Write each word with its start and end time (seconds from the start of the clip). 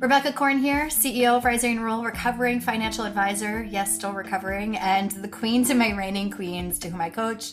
Rebecca 0.00 0.32
Korn 0.32 0.56
here, 0.56 0.86
CEO 0.86 1.36
of 1.36 1.44
Rising 1.44 1.76
and 1.76 1.84
Roll, 1.84 2.02
recovering 2.02 2.58
financial 2.58 3.04
advisor, 3.04 3.62
yes, 3.62 3.94
still 3.94 4.14
recovering, 4.14 4.78
and 4.78 5.10
the 5.10 5.28
queen 5.28 5.62
to 5.66 5.74
my 5.74 5.90
reigning 5.90 6.30
queens 6.30 6.78
to 6.78 6.88
whom 6.88 7.02
I 7.02 7.10
coach, 7.10 7.52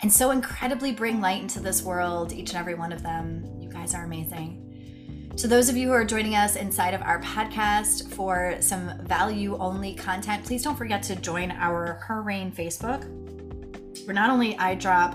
and 0.00 0.10
so 0.10 0.30
incredibly 0.30 0.92
bring 0.92 1.20
light 1.20 1.42
into 1.42 1.60
this 1.60 1.82
world, 1.82 2.32
each 2.32 2.48
and 2.48 2.58
every 2.58 2.72
one 2.72 2.92
of 2.92 3.02
them. 3.02 3.44
You 3.60 3.68
guys 3.68 3.94
are 3.94 4.06
amazing. 4.06 5.32
To 5.36 5.46
those 5.46 5.68
of 5.68 5.76
you 5.76 5.88
who 5.88 5.92
are 5.92 6.06
joining 6.06 6.34
us 6.34 6.56
inside 6.56 6.94
of 6.94 7.02
our 7.02 7.20
podcast 7.20 8.10
for 8.14 8.56
some 8.60 8.98
value 9.06 9.58
only 9.58 9.94
content, 9.94 10.46
please 10.46 10.64
don't 10.64 10.76
forget 10.76 11.02
to 11.02 11.16
join 11.16 11.50
our 11.50 12.00
Her 12.06 12.22
Reign 12.22 12.50
Facebook, 12.50 13.04
where 14.06 14.14
not 14.14 14.30
only 14.30 14.56
I 14.56 14.76
drop 14.76 15.14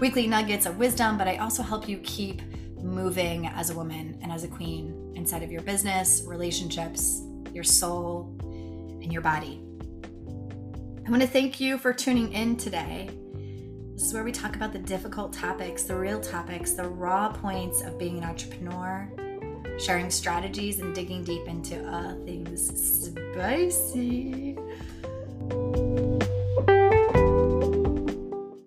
weekly 0.00 0.26
nuggets 0.26 0.66
of 0.66 0.76
wisdom, 0.76 1.18
but 1.18 1.28
I 1.28 1.36
also 1.36 1.62
help 1.62 1.88
you 1.88 1.98
keep 1.98 2.42
moving 2.82 3.46
as 3.46 3.70
a 3.70 3.76
woman 3.76 4.18
and 4.22 4.32
as 4.32 4.42
a 4.42 4.48
queen 4.48 4.95
inside 5.16 5.42
of 5.42 5.50
your 5.50 5.62
business, 5.62 6.22
relationships, 6.26 7.22
your 7.52 7.64
soul, 7.64 8.36
and 8.40 9.12
your 9.12 9.22
body. 9.22 9.62
I 11.06 11.10
want 11.10 11.22
to 11.22 11.28
thank 11.28 11.58
you 11.58 11.78
for 11.78 11.92
tuning 11.92 12.32
in 12.32 12.56
today. 12.56 13.08
This 13.94 14.08
is 14.08 14.12
where 14.12 14.24
we 14.24 14.32
talk 14.32 14.56
about 14.56 14.72
the 14.72 14.78
difficult 14.78 15.32
topics, 15.32 15.84
the 15.84 15.96
real 15.96 16.20
topics, 16.20 16.72
the 16.72 16.86
raw 16.86 17.32
points 17.32 17.80
of 17.80 17.98
being 17.98 18.18
an 18.18 18.24
entrepreneur, 18.24 19.10
sharing 19.78 20.10
strategies, 20.10 20.80
and 20.80 20.94
digging 20.94 21.24
deep 21.24 21.48
into 21.48 21.88
all 21.90 22.14
things 22.24 23.08
spicy. 23.08 24.56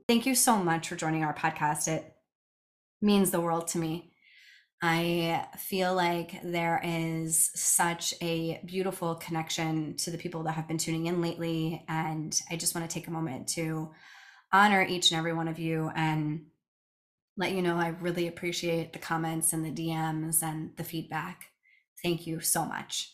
Thank 0.07 0.25
you 0.25 0.33
so 0.33 0.57
much 0.57 0.87
for 0.87 0.95
joining 0.95 1.23
our 1.23 1.35
podcast. 1.35 1.87
It 1.87 2.15
means 3.01 3.29
the 3.29 3.39
world 3.39 3.67
to 3.69 3.77
me. 3.77 4.13
I 4.81 5.45
feel 5.57 5.93
like 5.93 6.41
there 6.41 6.79
is 6.83 7.51
such 7.53 8.13
a 8.21 8.61
beautiful 8.65 9.15
connection 9.15 9.97
to 9.97 10.11
the 10.11 10.17
people 10.17 10.43
that 10.43 10.53
have 10.53 10.69
been 10.69 10.77
tuning 10.77 11.07
in 11.07 11.21
lately. 11.21 11.83
And 11.89 12.39
I 12.49 12.55
just 12.55 12.75
want 12.75 12.89
to 12.89 12.93
take 12.93 13.07
a 13.07 13.11
moment 13.11 13.49
to 13.49 13.91
honor 14.53 14.85
each 14.87 15.11
and 15.11 15.19
every 15.19 15.33
one 15.33 15.49
of 15.49 15.59
you 15.59 15.91
and 15.95 16.45
let 17.35 17.51
you 17.51 17.61
know 17.61 17.75
I 17.75 17.89
really 17.89 18.27
appreciate 18.27 18.93
the 18.93 18.99
comments 18.99 19.51
and 19.51 19.65
the 19.65 19.71
DMs 19.71 20.41
and 20.41 20.71
the 20.77 20.83
feedback. 20.83 21.45
Thank 22.01 22.25
you 22.25 22.39
so 22.39 22.63
much. 22.63 23.13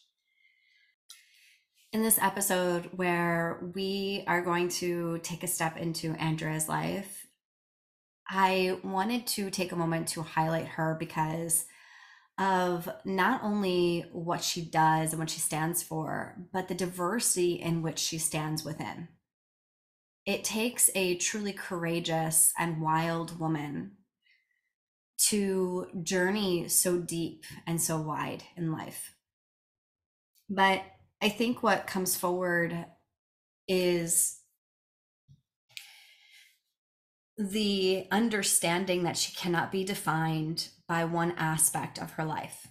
In 1.94 2.04
this 2.04 2.20
episode, 2.20 2.90
where 2.96 3.72
we 3.74 4.24
are 4.28 4.42
going 4.42 4.70
to 4.70 5.20
take 5.20 5.44
a 5.44 5.48
step 5.48 5.78
into 5.78 6.12
Andrea's 6.14 6.68
life, 6.68 7.25
I 8.28 8.80
wanted 8.84 9.28
to 9.28 9.50
take 9.50 9.72
a 9.72 9.76
moment 9.76 10.08
to 10.10 10.22
highlight 10.22 10.68
her 10.68 10.96
because 11.00 11.66
of 12.38 12.90
not 13.06 13.44
only 13.44 14.06
what 14.12 14.44
she 14.44 14.62
does 14.62 15.12
and 15.12 15.20
what 15.20 15.30
she 15.30 15.40
stands 15.40 15.82
for, 15.82 16.36
but 16.52 16.68
the 16.68 16.76
diversity 16.76 17.54
in 17.54 17.82
which 17.82 18.00
she 18.00 18.18
stands 18.18 18.66
within. 18.66 19.08
It 20.26 20.44
takes 20.44 20.90
a 20.96 21.16
truly 21.16 21.54
courageous 21.54 22.52
and 22.58 22.82
wild 22.82 23.40
woman 23.40 23.92
to 25.30 25.88
journey 26.04 26.68
so 26.68 26.98
deep 26.98 27.44
and 27.66 27.82
so 27.82 28.02
wide 28.02 28.44
in 28.58 28.72
life. 28.72 29.16
But 30.50 30.84
I 31.22 31.30
think 31.30 31.64
what 31.64 31.88
comes 31.88 32.18
forward 32.18 32.86
is 33.68 34.40
the 37.38 38.08
understanding 38.12 39.04
that 39.04 39.18
she 39.18 39.34
cannot 39.34 39.72
be 39.72 39.84
defined 39.84 40.70
by 40.88 41.04
one 41.04 41.34
aspect 41.38 42.00
of 42.00 42.12
her 42.12 42.24
life, 42.24 42.68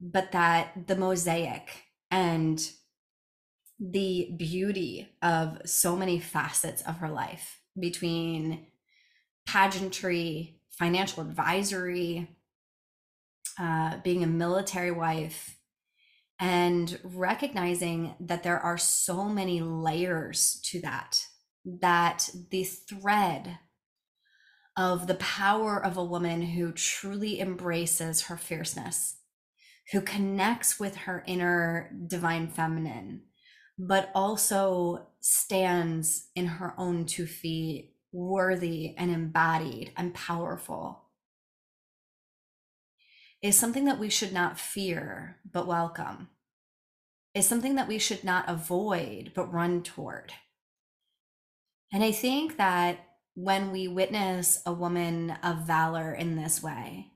but 0.00 0.32
that 0.32 0.86
the 0.86 0.96
mosaic 0.96 1.84
and 2.10 2.70
the 3.78 4.34
beauty 4.36 5.08
of 5.22 5.60
so 5.64 5.96
many 5.96 6.18
facets 6.18 6.82
of 6.82 6.98
her 6.98 7.10
life 7.10 7.60
between 7.78 8.66
pageantry, 9.46 10.60
financial 10.70 11.22
advisory, 11.22 12.28
uh, 13.58 13.98
being 14.02 14.24
a 14.24 14.28
military 14.28 14.90
wife, 14.90 15.56
and 16.40 16.98
recognizing 17.04 18.14
that 18.18 18.42
there 18.42 18.58
are 18.58 18.78
so 18.78 19.24
many 19.24 19.60
layers 19.60 20.60
to 20.64 20.80
that, 20.80 21.24
that 21.64 22.28
the 22.50 22.64
thread 22.64 23.58
of 24.76 25.06
the 25.06 25.14
power 25.14 25.82
of 25.82 25.96
a 25.96 26.04
woman 26.04 26.42
who 26.42 26.72
truly 26.72 27.40
embraces 27.40 28.22
her 28.22 28.36
fierceness, 28.36 29.16
who 29.92 30.00
connects 30.00 30.80
with 30.80 30.96
her 30.96 31.22
inner 31.26 31.90
divine 32.06 32.48
feminine, 32.48 33.22
but 33.78 34.10
also 34.14 35.06
stands 35.20 36.28
in 36.34 36.46
her 36.46 36.74
own 36.78 37.06
two 37.06 37.26
feet, 37.26 37.94
worthy 38.12 38.94
and 38.96 39.10
embodied 39.10 39.92
and 39.96 40.14
powerful, 40.14 41.02
is 43.42 43.56
something 43.56 43.84
that 43.84 43.98
we 43.98 44.08
should 44.08 44.32
not 44.32 44.58
fear 44.58 45.38
but 45.50 45.66
welcome, 45.66 46.28
is 47.34 47.46
something 47.46 47.74
that 47.74 47.88
we 47.88 47.98
should 47.98 48.24
not 48.24 48.48
avoid 48.48 49.32
but 49.34 49.52
run 49.52 49.82
toward. 49.82 50.32
And 51.92 52.02
I 52.02 52.12
think 52.12 52.56
that 52.56 52.98
when 53.34 53.72
we 53.72 53.88
witness 53.88 54.60
a 54.64 54.72
woman 54.72 55.32
of 55.42 55.66
valor 55.66 56.12
in 56.12 56.36
this 56.36 56.62
way, 56.62 57.10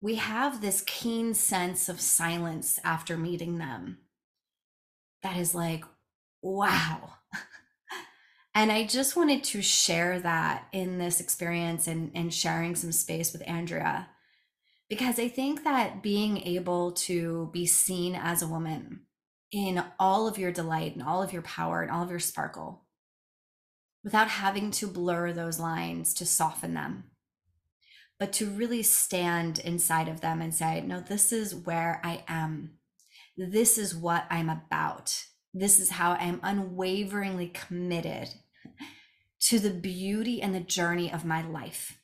we 0.00 0.16
have 0.16 0.60
this 0.60 0.82
keen 0.86 1.34
sense 1.34 1.88
of 1.88 2.00
silence 2.00 2.80
after 2.82 3.16
meeting 3.16 3.58
them 3.58 3.98
that 5.22 5.36
is 5.36 5.54
like, 5.54 5.84
wow. 6.42 7.12
and 8.54 8.72
I 8.72 8.84
just 8.84 9.14
wanted 9.14 9.44
to 9.44 9.62
share 9.62 10.18
that 10.20 10.66
in 10.72 10.98
this 10.98 11.20
experience 11.20 11.86
and, 11.86 12.10
and 12.14 12.34
sharing 12.34 12.74
some 12.74 12.92
space 12.92 13.32
with 13.32 13.46
Andrea, 13.46 14.08
because 14.88 15.18
I 15.18 15.28
think 15.28 15.64
that 15.64 16.02
being 16.02 16.38
able 16.38 16.92
to 16.92 17.50
be 17.52 17.66
seen 17.66 18.16
as 18.16 18.42
a 18.42 18.48
woman 18.48 19.02
in 19.52 19.84
all 20.00 20.26
of 20.26 20.38
your 20.38 20.50
delight 20.50 20.94
and 20.94 21.04
all 21.04 21.22
of 21.22 21.32
your 21.32 21.42
power 21.42 21.82
and 21.82 21.90
all 21.90 22.02
of 22.02 22.10
your 22.10 22.18
sparkle 22.18 22.82
without 24.04 24.28
having 24.28 24.70
to 24.72 24.86
blur 24.86 25.32
those 25.32 25.58
lines 25.60 26.12
to 26.14 26.26
soften 26.26 26.74
them, 26.74 27.04
but 28.18 28.32
to 28.32 28.50
really 28.50 28.82
stand 28.82 29.58
inside 29.60 30.08
of 30.08 30.20
them 30.20 30.40
and 30.40 30.54
say, 30.54 30.80
no, 30.80 31.00
this 31.00 31.32
is 31.32 31.54
where 31.54 32.00
I 32.04 32.24
am. 32.28 32.78
This 33.36 33.78
is 33.78 33.94
what 33.94 34.26
I'm 34.30 34.50
about. 34.50 35.24
This 35.54 35.78
is 35.78 35.90
how 35.90 36.12
I'm 36.12 36.40
unwaveringly 36.42 37.48
committed 37.48 38.28
to 39.40 39.58
the 39.58 39.70
beauty 39.70 40.40
and 40.40 40.54
the 40.54 40.60
journey 40.60 41.12
of 41.12 41.24
my 41.24 41.42
life. 41.42 41.98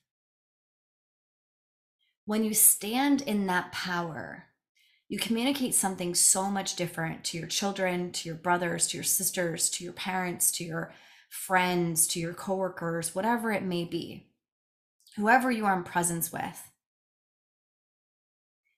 When 2.24 2.44
you 2.44 2.52
stand 2.52 3.22
in 3.22 3.46
that 3.46 3.72
power, 3.72 4.44
you 5.08 5.18
communicate 5.18 5.74
something 5.74 6.14
so 6.14 6.50
much 6.50 6.76
different 6.76 7.24
to 7.24 7.38
your 7.38 7.46
children, 7.46 8.12
to 8.12 8.28
your 8.28 8.36
brothers, 8.36 8.86
to 8.88 8.98
your 8.98 9.04
sisters, 9.04 9.70
to 9.70 9.84
your 9.84 9.94
parents, 9.94 10.50
to 10.52 10.64
your 10.64 10.92
friends, 11.28 12.06
to 12.08 12.20
your 12.20 12.34
coworkers, 12.34 13.14
whatever 13.14 13.52
it 13.52 13.62
may 13.62 13.84
be, 13.84 14.26
whoever 15.16 15.50
you 15.50 15.66
are 15.66 15.76
in 15.76 15.84
presence 15.84 16.32
with. 16.32 16.70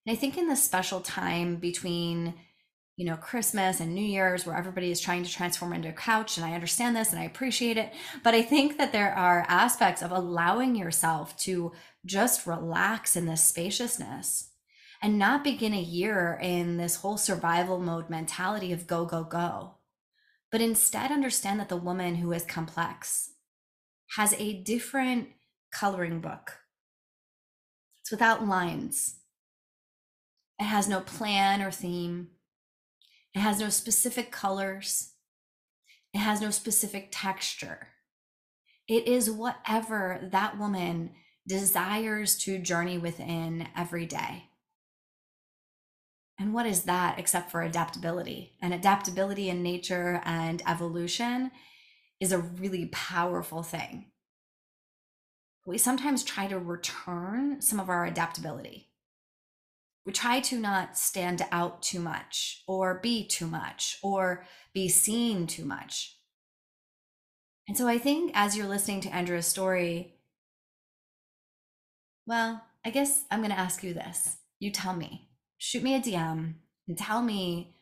And 0.07 0.13
I 0.13 0.17
think 0.17 0.37
in 0.37 0.49
this 0.49 0.63
special 0.63 1.01
time 1.01 1.57
between, 1.57 2.35
you 2.97 3.07
know, 3.07 3.17
Christmas 3.17 3.81
and 3.81 3.95
New 3.95 4.05
Year's, 4.05 4.45
where 4.45 4.57
everybody 4.57 4.91
is 4.91 5.01
trying 5.01 5.23
to 5.23 5.31
transform 5.31 5.73
into 5.73 5.89
a 5.89 5.93
couch, 5.93 6.37
and 6.37 6.45
I 6.45 6.55
understand 6.55 6.97
this 6.97 7.11
and 7.11 7.21
I 7.21 7.25
appreciate 7.25 7.77
it, 7.77 7.93
but 8.25 8.35
I 8.35 8.43
think 8.43 8.79
that 8.79 8.93
there 8.93 9.15
are 9.15 9.45
aspects 9.49 10.03
of 10.03 10.11
allowing 10.11 10.75
yourself 10.75 11.37
to 11.39 11.73
just 12.05 12.47
relax 12.47 13.15
in 13.15 13.27
this 13.27 13.45
spaciousness 13.45 14.49
and 15.03 15.19
not 15.19 15.45
begin 15.45 15.73
a 15.73 15.81
year 15.81 16.39
in 16.43 16.77
this 16.77 16.97
whole 16.97 17.17
survival 17.17 17.79
mode 17.79 18.11
mentality 18.11 18.73
of 18.73 18.87
go, 18.87 19.05
go, 19.05 19.25
go 19.25 19.75
but 20.51 20.61
instead 20.61 21.11
understand 21.11 21.61
that 21.61 21.69
the 21.69 21.77
woman 21.77 22.17
who 22.17 22.33
is 22.33 22.45
complex 22.45 23.31
has 24.17 24.35
a 24.35 24.63
different 24.63 25.29
coloring 25.73 26.21
book. 26.21 26.59
It's 28.01 28.11
without 28.11 28.47
lines. 28.47 29.17
It 30.59 30.65
has 30.65 30.89
no 30.89 31.01
plan 31.01 31.63
or 31.63 31.71
theme. 31.71 32.29
It 33.35 33.41
has 33.41 33.61
no 33.61 33.69
specific 33.69 34.33
colors. 34.33 35.13
It 36.13 36.19
has 36.19 36.41
no 36.41 36.51
specific 36.51 37.09
texture. 37.13 37.89
It 38.89 39.07
is 39.07 39.31
whatever 39.31 40.29
that 40.33 40.59
woman 40.59 41.13
desires 41.47 42.37
to 42.39 42.59
journey 42.59 42.99
within 42.99 43.69
every 43.77 44.07
day. 44.07 44.50
And 46.41 46.55
what 46.55 46.65
is 46.65 46.85
that 46.85 47.19
except 47.19 47.51
for 47.51 47.61
adaptability? 47.61 48.55
And 48.63 48.73
adaptability 48.73 49.51
in 49.51 49.63
nature 49.63 50.23
and 50.25 50.63
evolution 50.67 51.51
is 52.19 52.33
a 52.33 52.39
really 52.39 52.87
powerful 52.87 53.63
thing. 53.63 54.07
We 55.67 55.77
sometimes 55.77 56.25
try 56.25 56.47
to 56.47 56.59
return 56.59 57.61
some 57.61 57.79
of 57.79 57.91
our 57.91 58.07
adaptability. 58.07 58.89
we 60.07 60.13
try 60.13 60.41
to 60.41 60.59
not 60.59 60.97
stand 60.97 61.43
out 61.53 61.83
too 61.83 62.01
much 62.01 62.63
or 62.67 63.01
be 63.01 63.27
too 63.27 63.47
much 63.47 63.99
or 64.03 64.45
be 64.73 64.89
seen 64.89 65.47
too 65.47 65.65
much. 65.65 66.17
And 67.69 67.77
so 67.77 67.87
I 67.87 67.99
think 67.99 68.33
as 68.35 68.57
you're 68.57 68.67
listening 68.67 69.01
to 69.03 69.15
Andrea's 69.15 69.47
story, 69.47 70.17
well, 72.27 72.65
I 72.85 72.91
guess 72.91 73.25
I'm 73.31 73.41
going 73.41 73.51
to 73.51 73.59
ask 73.59 73.85
you 73.85 73.95
this. 73.95 74.39
You 74.59 74.71
tell 74.73 74.97
me, 74.97 75.30
shoot 75.61 75.83
me 75.83 75.95
a 75.95 76.01
DM 76.01 76.55
and 76.89 76.99
tell 76.99 77.23
me 77.23 77.77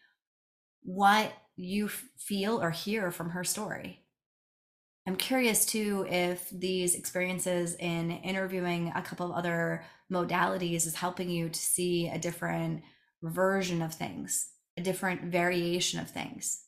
what 0.83 1.33
you 1.57 1.89
feel 1.89 2.61
or 2.61 2.71
hear 2.71 3.11
from 3.11 3.31
her 3.31 3.45
story. 3.45 4.01
I'm 5.07 5.17
curious 5.17 5.65
too 5.65 6.05
if 6.11 6.51
these 6.51 6.95
experiences 6.95 7.77
in 7.77 8.11
interviewing 8.11 8.93
a 8.95 9.01
couple 9.01 9.31
of 9.31 9.37
other 9.37 9.85
modalities 10.13 10.87
is 10.87 10.97
helping 10.97 11.31
you 11.31 11.49
to 11.49 11.59
see 11.59 12.09
a 12.09 12.19
different 12.19 12.83
version 13.23 13.81
of 13.81 13.95
things, 13.95 14.51
a 14.77 14.83
different 14.83 15.23
variation 15.23 16.01
of 16.01 16.11
things, 16.11 16.65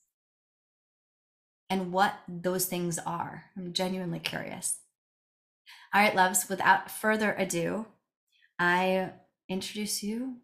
and 1.68 1.92
what 1.92 2.14
those 2.28 2.66
things 2.66 2.98
are. 2.98 3.46
I'm 3.56 3.72
genuinely 3.72 4.20
curious. 4.20 4.78
All 5.92 6.00
right, 6.00 6.14
loves, 6.14 6.48
without 6.48 6.90
further 6.90 7.34
ado, 7.34 7.86
I 8.60 9.10
introduce 9.48 10.04
you, 10.04 10.36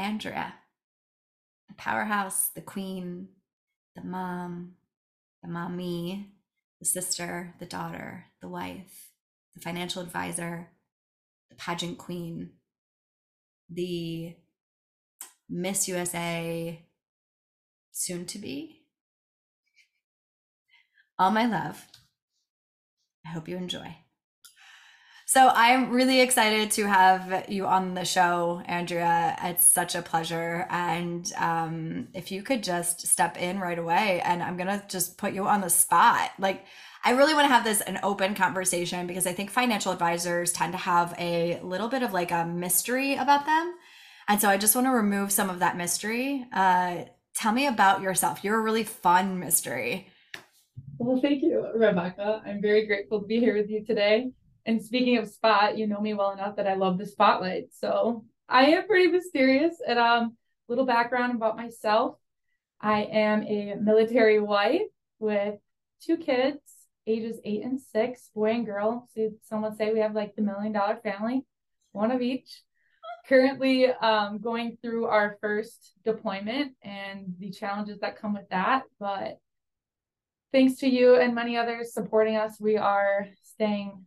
Andrea, 0.00 0.54
the 1.68 1.74
powerhouse, 1.74 2.48
the 2.48 2.62
queen, 2.62 3.28
the 3.94 4.02
mom, 4.02 4.72
the 5.42 5.48
mommy, 5.48 6.32
the 6.78 6.86
sister, 6.86 7.54
the 7.60 7.66
daughter, 7.66 8.24
the 8.40 8.48
wife, 8.48 9.10
the 9.54 9.60
financial 9.60 10.00
advisor, 10.00 10.70
the 11.50 11.56
pageant 11.56 11.98
queen, 11.98 12.52
the 13.68 14.36
Miss 15.50 15.86
USA 15.86 16.82
soon 17.92 18.24
to 18.24 18.38
be. 18.38 18.86
All 21.18 21.30
my 21.30 21.44
love. 21.44 21.84
I 23.26 23.28
hope 23.28 23.48
you 23.48 23.58
enjoy. 23.58 23.96
So 25.30 25.48
I'm 25.54 25.92
really 25.92 26.22
excited 26.22 26.72
to 26.72 26.88
have 26.88 27.48
you 27.48 27.64
on 27.64 27.94
the 27.94 28.04
show, 28.04 28.62
Andrea. 28.66 29.38
It's 29.44 29.64
such 29.64 29.94
a 29.94 30.02
pleasure. 30.02 30.66
And 30.70 31.32
um, 31.38 32.08
if 32.14 32.32
you 32.32 32.42
could 32.42 32.64
just 32.64 33.06
step 33.06 33.36
in 33.40 33.60
right 33.60 33.78
away, 33.78 34.20
and 34.24 34.42
I'm 34.42 34.56
gonna 34.56 34.82
just 34.88 35.18
put 35.18 35.32
you 35.32 35.46
on 35.46 35.60
the 35.60 35.70
spot. 35.70 36.32
Like, 36.40 36.64
I 37.04 37.12
really 37.12 37.32
want 37.32 37.44
to 37.44 37.54
have 37.54 37.62
this 37.62 37.80
an 37.80 38.00
open 38.02 38.34
conversation 38.34 39.06
because 39.06 39.24
I 39.24 39.32
think 39.32 39.52
financial 39.52 39.92
advisors 39.92 40.50
tend 40.50 40.72
to 40.72 40.78
have 40.78 41.14
a 41.16 41.60
little 41.62 41.86
bit 41.86 42.02
of 42.02 42.12
like 42.12 42.32
a 42.32 42.44
mystery 42.44 43.14
about 43.14 43.46
them. 43.46 43.76
And 44.26 44.40
so 44.40 44.48
I 44.48 44.56
just 44.56 44.74
want 44.74 44.88
to 44.88 44.90
remove 44.90 45.30
some 45.30 45.48
of 45.48 45.60
that 45.60 45.76
mystery. 45.76 46.44
Uh, 46.52 47.04
tell 47.34 47.52
me 47.52 47.68
about 47.68 48.02
yourself. 48.02 48.42
You're 48.42 48.58
a 48.58 48.62
really 48.62 48.82
fun 48.82 49.38
mystery. 49.38 50.08
Well, 50.98 51.20
thank 51.22 51.40
you, 51.44 51.68
Rebecca. 51.72 52.42
I'm 52.44 52.60
very 52.60 52.84
grateful 52.84 53.20
to 53.20 53.26
be 53.28 53.38
here 53.38 53.56
with 53.56 53.70
you 53.70 53.84
today. 53.84 54.32
And 54.66 54.82
speaking 54.82 55.18
of 55.18 55.28
spot, 55.28 55.78
you 55.78 55.86
know 55.86 56.00
me 56.00 56.14
well 56.14 56.32
enough 56.32 56.56
that 56.56 56.66
I 56.66 56.74
love 56.74 56.98
the 56.98 57.06
spotlight. 57.06 57.68
So 57.72 58.24
I 58.48 58.66
am 58.66 58.86
pretty 58.86 59.08
mysterious. 59.08 59.76
And 59.86 59.98
um, 59.98 60.36
little 60.70 60.86
background 60.86 61.34
about 61.34 61.56
myself. 61.56 62.16
I 62.80 63.02
am 63.02 63.42
a 63.42 63.74
military 63.74 64.40
wife 64.40 64.82
with 65.18 65.56
two 66.00 66.16
kids, 66.16 66.60
ages 67.06 67.38
eight 67.44 67.62
and 67.62 67.78
six, 67.78 68.30
boy 68.34 68.52
and 68.52 68.64
girl. 68.64 69.08
So 69.14 69.32
some 69.42 69.62
would 69.62 69.76
say 69.76 69.92
we 69.92 69.98
have 69.98 70.14
like 70.14 70.34
the 70.36 70.42
million 70.42 70.72
dollar 70.72 70.96
family, 71.02 71.44
one 71.92 72.10
of 72.10 72.22
each. 72.22 72.62
Currently 73.28 73.88
um, 73.88 74.38
going 74.38 74.78
through 74.80 75.06
our 75.06 75.36
first 75.40 75.92
deployment 76.04 76.72
and 76.82 77.34
the 77.38 77.50
challenges 77.50 78.00
that 78.00 78.18
come 78.18 78.32
with 78.32 78.48
that. 78.50 78.84
But 78.98 79.38
thanks 80.52 80.78
to 80.80 80.88
you 80.88 81.16
and 81.16 81.34
many 81.34 81.56
others 81.56 81.92
supporting 81.92 82.36
us, 82.36 82.58
we 82.58 82.76
are 82.76 83.28
staying 83.42 84.06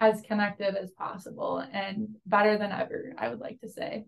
as 0.00 0.22
connected 0.22 0.76
as 0.76 0.90
possible 0.92 1.58
and 1.58 2.16
better 2.24 2.56
than 2.56 2.72
ever, 2.72 3.12
I 3.18 3.28
would 3.28 3.40
like 3.40 3.60
to 3.60 3.68
say. 3.68 4.06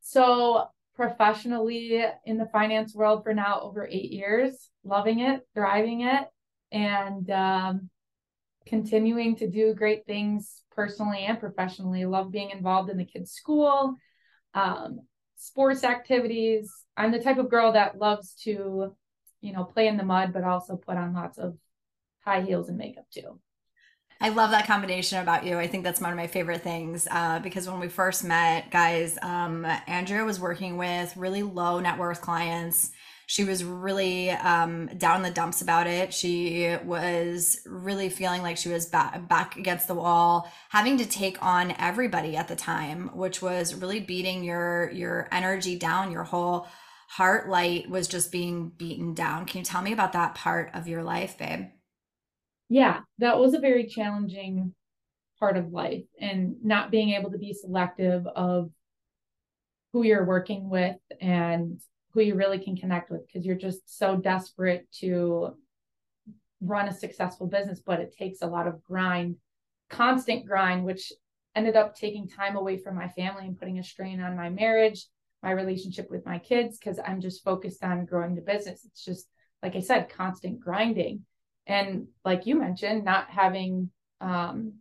So, 0.00 0.68
professionally 0.94 2.04
in 2.26 2.36
the 2.36 2.46
finance 2.46 2.94
world 2.94 3.24
for 3.24 3.32
now 3.32 3.60
over 3.60 3.86
eight 3.90 4.10
years, 4.10 4.68
loving 4.84 5.20
it, 5.20 5.40
thriving 5.54 6.02
it, 6.02 6.26
and 6.70 7.30
um, 7.30 7.90
continuing 8.66 9.36
to 9.36 9.48
do 9.48 9.74
great 9.74 10.06
things 10.06 10.62
personally 10.72 11.20
and 11.20 11.40
professionally. 11.40 12.04
Love 12.04 12.30
being 12.30 12.50
involved 12.50 12.90
in 12.90 12.98
the 12.98 13.04
kids' 13.04 13.32
school, 13.32 13.96
um, 14.54 15.00
sports 15.36 15.84
activities. 15.84 16.70
I'm 16.96 17.12
the 17.12 17.22
type 17.22 17.38
of 17.38 17.50
girl 17.50 17.72
that 17.72 17.98
loves 17.98 18.34
to, 18.44 18.94
you 19.40 19.52
know, 19.52 19.64
play 19.64 19.88
in 19.88 19.96
the 19.96 20.04
mud, 20.04 20.32
but 20.32 20.44
also 20.44 20.76
put 20.76 20.96
on 20.96 21.14
lots 21.14 21.38
of 21.38 21.56
high 22.24 22.42
heels 22.42 22.68
and 22.68 22.78
makeup 22.78 23.06
too. 23.10 23.40
I 24.22 24.28
love 24.28 24.50
that 24.50 24.66
combination 24.66 25.18
about 25.18 25.46
you. 25.46 25.58
I 25.58 25.66
think 25.66 25.82
that's 25.82 26.00
one 26.00 26.10
of 26.10 26.16
my 26.16 26.26
favorite 26.26 26.62
things 26.62 27.08
uh, 27.10 27.38
because 27.38 27.66
when 27.66 27.80
we 27.80 27.88
first 27.88 28.22
met, 28.22 28.70
guys, 28.70 29.16
um, 29.22 29.64
Andrea 29.86 30.24
was 30.24 30.38
working 30.38 30.76
with 30.76 31.16
really 31.16 31.42
low 31.42 31.80
net 31.80 31.98
worth 31.98 32.20
clients. 32.20 32.90
She 33.26 33.44
was 33.44 33.64
really 33.64 34.30
um, 34.30 34.88
down 34.98 35.22
the 35.22 35.30
dumps 35.30 35.62
about 35.62 35.86
it. 35.86 36.12
She 36.12 36.76
was 36.84 37.60
really 37.64 38.10
feeling 38.10 38.42
like 38.42 38.58
she 38.58 38.68
was 38.68 38.84
back, 38.84 39.26
back 39.26 39.56
against 39.56 39.88
the 39.88 39.94
wall, 39.94 40.52
having 40.68 40.98
to 40.98 41.06
take 41.06 41.42
on 41.42 41.74
everybody 41.78 42.36
at 42.36 42.48
the 42.48 42.56
time, 42.56 43.08
which 43.16 43.40
was 43.40 43.74
really 43.74 44.00
beating 44.00 44.44
your 44.44 44.90
your 44.90 45.28
energy 45.32 45.78
down. 45.78 46.10
Your 46.10 46.24
whole 46.24 46.66
heart 47.08 47.48
light 47.48 47.88
was 47.88 48.06
just 48.06 48.30
being 48.30 48.68
beaten 48.68 49.14
down. 49.14 49.46
Can 49.46 49.60
you 49.60 49.64
tell 49.64 49.80
me 49.80 49.92
about 49.92 50.12
that 50.12 50.34
part 50.34 50.72
of 50.74 50.88
your 50.88 51.02
life, 51.02 51.38
babe? 51.38 51.68
Yeah, 52.70 53.00
that 53.18 53.38
was 53.38 53.52
a 53.52 53.58
very 53.58 53.86
challenging 53.86 54.72
part 55.40 55.56
of 55.56 55.72
life 55.72 56.04
and 56.20 56.54
not 56.62 56.92
being 56.92 57.10
able 57.10 57.32
to 57.32 57.38
be 57.38 57.52
selective 57.52 58.24
of 58.28 58.70
who 59.92 60.04
you're 60.04 60.24
working 60.24 60.70
with 60.70 60.96
and 61.20 61.80
who 62.12 62.20
you 62.20 62.36
really 62.36 62.60
can 62.60 62.76
connect 62.76 63.10
with 63.10 63.26
because 63.26 63.44
you're 63.44 63.56
just 63.56 63.98
so 63.98 64.16
desperate 64.16 64.86
to 64.92 65.56
run 66.60 66.86
a 66.86 66.94
successful 66.94 67.48
business, 67.48 67.80
but 67.84 67.98
it 67.98 68.14
takes 68.16 68.40
a 68.40 68.46
lot 68.46 68.68
of 68.68 68.84
grind, 68.84 69.34
constant 69.88 70.46
grind, 70.46 70.84
which 70.84 71.12
ended 71.56 71.74
up 71.74 71.96
taking 71.96 72.28
time 72.28 72.54
away 72.54 72.76
from 72.76 72.94
my 72.94 73.08
family 73.08 73.46
and 73.46 73.58
putting 73.58 73.80
a 73.80 73.82
strain 73.82 74.20
on 74.20 74.36
my 74.36 74.48
marriage, 74.48 75.06
my 75.42 75.50
relationship 75.50 76.08
with 76.08 76.24
my 76.24 76.38
kids, 76.38 76.78
because 76.78 77.00
I'm 77.04 77.20
just 77.20 77.42
focused 77.42 77.82
on 77.82 78.04
growing 78.04 78.36
the 78.36 78.42
business. 78.42 78.84
It's 78.84 79.04
just, 79.04 79.26
like 79.60 79.74
I 79.74 79.80
said, 79.80 80.08
constant 80.08 80.60
grinding 80.60 81.24
and 81.66 82.06
like 82.24 82.46
you 82.46 82.56
mentioned 82.56 83.04
not 83.04 83.28
having 83.30 83.90
um, 84.20 84.74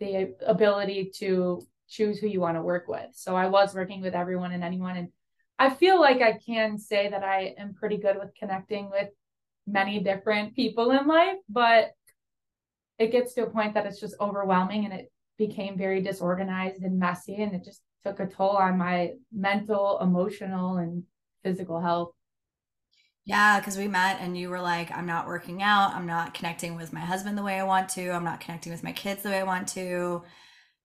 the 0.00 0.34
ability 0.46 1.10
to 1.18 1.60
choose 1.88 2.18
who 2.18 2.26
you 2.26 2.40
want 2.40 2.56
to 2.56 2.62
work 2.62 2.88
with. 2.88 3.08
So 3.12 3.36
i 3.36 3.46
was 3.48 3.74
working 3.74 4.00
with 4.00 4.14
everyone 4.14 4.52
and 4.52 4.64
anyone 4.64 4.96
and 4.96 5.08
i 5.58 5.70
feel 5.70 6.00
like 6.00 6.22
i 6.22 6.38
can 6.44 6.78
say 6.78 7.08
that 7.08 7.22
i 7.22 7.54
am 7.58 7.74
pretty 7.74 7.98
good 7.98 8.16
with 8.18 8.34
connecting 8.38 8.90
with 8.90 9.08
many 9.66 10.00
different 10.00 10.56
people 10.56 10.90
in 10.90 11.06
life 11.06 11.36
but 11.48 11.90
it 12.98 13.12
gets 13.12 13.34
to 13.34 13.44
a 13.44 13.50
point 13.50 13.74
that 13.74 13.86
it's 13.86 14.00
just 14.00 14.14
overwhelming 14.20 14.84
and 14.84 14.94
it 14.94 15.12
became 15.38 15.76
very 15.76 16.00
disorganized 16.00 16.82
and 16.82 16.98
messy 16.98 17.42
and 17.42 17.54
it 17.54 17.64
just 17.64 17.82
took 18.04 18.20
a 18.20 18.26
toll 18.26 18.56
on 18.56 18.78
my 18.78 19.12
mental 19.32 19.98
emotional 20.00 20.76
and 20.76 21.04
physical 21.42 21.80
health 21.80 22.12
yeah, 23.24 23.60
because 23.60 23.76
we 23.78 23.86
met 23.86 24.18
and 24.20 24.36
you 24.36 24.48
were 24.48 24.60
like, 24.60 24.90
I'm 24.90 25.06
not 25.06 25.28
working 25.28 25.62
out. 25.62 25.94
I'm 25.94 26.06
not 26.06 26.34
connecting 26.34 26.74
with 26.76 26.92
my 26.92 27.00
husband 27.00 27.38
the 27.38 27.42
way 27.42 27.58
I 27.58 27.64
want 27.64 27.88
to. 27.90 28.10
I'm 28.10 28.24
not 28.24 28.40
connecting 28.40 28.72
with 28.72 28.82
my 28.82 28.92
kids 28.92 29.22
the 29.22 29.30
way 29.30 29.38
I 29.38 29.44
want 29.44 29.68
to. 29.68 30.22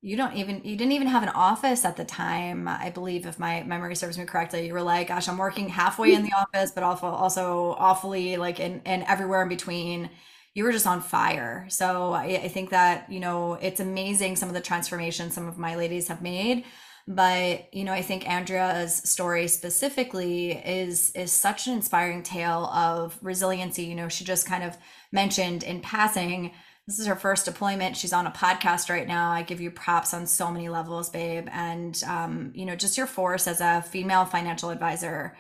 You 0.02 0.16
don't 0.16 0.36
even, 0.36 0.62
you 0.64 0.78
didn't 0.78 0.92
even 0.94 1.08
have 1.08 1.24
an 1.24 1.30
office 1.30 1.84
at 1.84 1.98
the 1.98 2.06
time, 2.06 2.68
I 2.68 2.92
believe, 2.92 3.26
if 3.26 3.40
my 3.40 3.64
memory 3.64 3.96
serves 3.96 4.18
me 4.20 4.26
correctly. 4.26 4.68
You 4.68 4.74
were 4.74 4.84
like, 4.84 5.08
gosh, 5.08 5.28
I'm 5.28 5.40
working 5.40 5.70
halfway 5.70 6.14
in 6.14 6.22
the 6.24 6.34
office, 6.34 6.72
but 6.72 6.84
also, 6.84 7.08
also 7.08 7.76
awfully 7.80 8.38
like 8.38 8.60
in, 8.60 8.82
and 8.86 9.04
everywhere 9.08 9.42
in 9.42 9.50
between. 9.50 10.12
You 10.54 10.64
were 10.64 10.72
just 10.72 10.88
on 10.88 11.02
fire. 11.02 11.66
So 11.70 12.14
I, 12.14 12.26
I 12.44 12.48
think 12.50 12.70
that, 12.70 13.12
you 13.12 13.20
know, 13.20 13.56
it's 13.56 13.80
amazing 13.80 14.36
some 14.36 14.50
of 14.50 14.56
the 14.56 14.62
transformations 14.62 15.34
some 15.34 15.48
of 15.48 15.58
my 15.58 15.76
ladies 15.76 16.08
have 16.08 16.22
made 16.22 16.66
but 17.08 17.74
you 17.74 17.84
know 17.84 17.94
i 17.94 18.02
think 18.02 18.28
andrea's 18.28 19.10
story 19.10 19.48
specifically 19.48 20.52
is 20.52 21.12
is 21.12 21.32
such 21.32 21.68
an 21.68 21.74
inspiring 21.74 22.22
tale 22.22 22.66
of 22.66 23.18
resiliency. 23.22 23.84
You 23.84 23.96
know 23.96 24.10
she 24.10 24.26
just 24.26 24.46
kind 24.46 24.64
of 24.64 24.78
mentioned 25.12 25.64
in 25.64 25.82
passing 25.82 26.52
this 26.86 27.00
is 27.00 27.08
her 27.08 27.18
first 27.18 27.44
deployment. 27.44 27.98
She's 27.98 28.14
on 28.14 28.28
a 28.28 28.32
podcast 28.32 28.90
right 28.90 29.06
now. 29.06 29.30
I 29.30 29.42
give 29.42 29.60
you 29.60 29.70
props 29.70 30.14
on 30.14 30.26
so 30.26 30.50
many 30.50 30.70
levels 30.70 31.10
babe. 31.10 31.48
And 31.52 32.02
um, 32.08 32.52
you 32.54 32.66
know 32.66 32.76
just 32.76 32.98
your 32.98 33.08
force 33.08 33.48
as 33.48 33.62
a 33.62 33.82
female 33.82 34.26
financial 34.26 34.70
advisor 34.70 35.36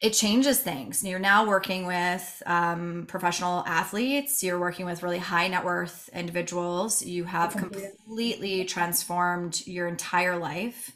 it 0.00 0.12
changes 0.12 0.60
things. 0.60 1.02
You're 1.02 1.18
now 1.18 1.46
working 1.46 1.86
with 1.86 2.42
um, 2.46 3.06
professional 3.08 3.64
athletes. 3.66 4.42
You're 4.44 4.60
working 4.60 4.86
with 4.86 5.02
really 5.02 5.18
high 5.18 5.48
net 5.48 5.64
worth 5.64 6.08
individuals. 6.12 7.02
You 7.02 7.24
have 7.24 7.56
completely 7.56 8.64
transformed 8.64 9.66
your 9.66 9.88
entire 9.88 10.36
life. 10.38 10.92